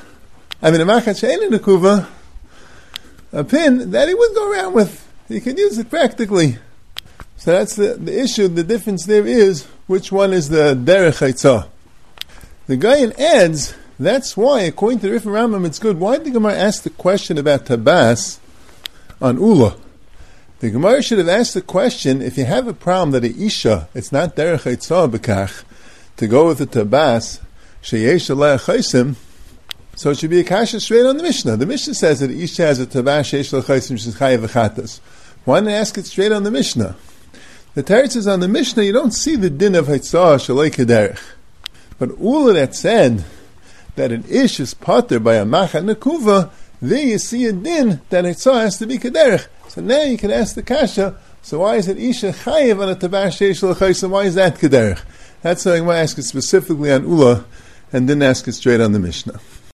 I 0.62 0.70
mean, 0.70 0.80
a 0.80 0.86
Machat 0.86 1.20
She'ena 1.20 1.58
Nekuva, 1.58 2.06
a 3.32 3.44
pin 3.44 3.90
that 3.90 4.08
he 4.08 4.14
would 4.14 4.34
go 4.34 4.50
around 4.50 4.72
with. 4.72 5.06
He 5.28 5.40
could 5.40 5.58
use 5.58 5.78
it 5.78 5.90
practically. 5.90 6.58
So 7.36 7.52
that's 7.52 7.76
the, 7.76 7.94
the 7.94 8.20
issue. 8.20 8.48
The 8.48 8.64
difference 8.64 9.06
there 9.06 9.26
is 9.26 9.64
which 9.86 10.10
one 10.10 10.32
is 10.32 10.48
the 10.48 10.74
derech 10.74 11.20
haitzah. 11.20 11.68
The 12.66 12.76
guy 12.76 12.98
in 12.98 13.12
adds 13.20 13.74
that's 13.98 14.34
why, 14.34 14.62
according 14.62 15.00
to 15.00 15.08
the 15.08 15.12
Rif 15.12 15.24
Rambam, 15.24 15.66
it's 15.66 15.78
good. 15.78 16.00
Why 16.00 16.16
did 16.16 16.28
the 16.28 16.30
Gemara 16.30 16.54
ask 16.54 16.82
the 16.82 16.90
question 16.90 17.36
about 17.36 17.66
tabas 17.66 18.38
on 19.20 19.36
ula? 19.36 19.76
The 20.60 20.70
Gemara 20.70 21.02
should 21.02 21.18
have 21.18 21.28
asked 21.28 21.52
the 21.52 21.60
question: 21.60 22.22
If 22.22 22.38
you 22.38 22.46
have 22.46 22.66
a 22.66 22.72
problem 22.72 23.10
that 23.10 23.24
a 23.24 23.34
isha, 23.38 23.88
it's 23.94 24.10
not 24.10 24.36
derech 24.36 24.62
haitzah 24.62 25.10
bekach, 25.10 25.64
to 26.16 26.26
go 26.26 26.48
with 26.48 26.58
the 26.58 26.66
tabas 26.66 27.40
so 27.82 27.96
it 27.96 28.18
should 30.18 30.30
be 30.30 30.40
a 30.40 30.44
kasha 30.44 30.80
straight 30.80 31.06
on 31.06 31.16
the 31.16 31.22
Mishnah. 31.22 31.56
The 31.56 31.66
Mishnah 31.66 31.94
says 31.94 32.20
that 32.20 32.30
isha 32.30 32.62
has 32.62 32.78
a 32.78 32.86
tabas 32.86 33.30
sheyesh 33.30 33.62
chaysim 33.62 33.98
she's 33.98 34.14
chayav 34.14 34.46
v'chatas. 34.46 35.00
Why 35.44 35.60
not 35.60 35.72
ask 35.72 35.96
it 35.98 36.06
straight 36.06 36.32
on 36.32 36.42
the 36.42 36.50
Mishnah? 36.50 36.96
The 37.74 37.82
Teretz 37.82 38.12
says 38.12 38.26
on 38.26 38.40
the 38.40 38.48
Mishnah, 38.48 38.82
you 38.82 38.92
don't 38.92 39.12
see 39.12 39.36
the 39.36 39.50
din 39.50 39.74
of 39.74 39.86
haitzah 39.86 40.36
shalei 40.36 40.70
kederech. 40.70 41.20
But 41.98 42.18
ula 42.18 42.54
that 42.54 42.74
said 42.74 43.24
that 43.96 44.10
an 44.10 44.24
ish 44.28 44.58
is 44.60 44.74
potter 44.74 45.20
by 45.20 45.34
a 45.34 45.44
macha 45.44 45.78
nekuva, 45.78 46.50
there 46.80 47.06
you 47.06 47.18
see 47.18 47.44
a 47.44 47.52
din 47.52 48.00
that 48.08 48.24
Hitzah 48.24 48.62
has 48.62 48.78
to 48.78 48.86
be 48.86 48.98
kederich. 48.98 49.46
So 49.68 49.82
now 49.82 50.02
you 50.02 50.16
can 50.16 50.30
ask 50.30 50.54
the 50.54 50.62
kasha, 50.62 51.16
so 51.42 51.60
why 51.60 51.76
is 51.76 51.88
it 51.88 51.98
isha 51.98 52.32
chayiv 52.32 52.82
on 52.82 52.88
a 52.88 52.96
tabash 52.96 53.36
sheish 53.38 54.08
why 54.10 54.22
is 54.22 54.34
that 54.34 54.56
kederich? 54.56 55.02
That's 55.42 55.62
something 55.62 55.82
I 55.82 55.86
want 55.86 55.96
to 55.96 56.00
ask 56.00 56.18
it 56.18 56.22
specifically 56.22 56.90
on 56.90 57.06
ula, 57.06 57.44
and 57.92 58.06
didn't 58.06 58.22
ask 58.22 58.46
it 58.48 58.52
straight 58.52 58.80
on 58.80 58.92
the 58.92 58.98
Mishnah. 58.98 59.40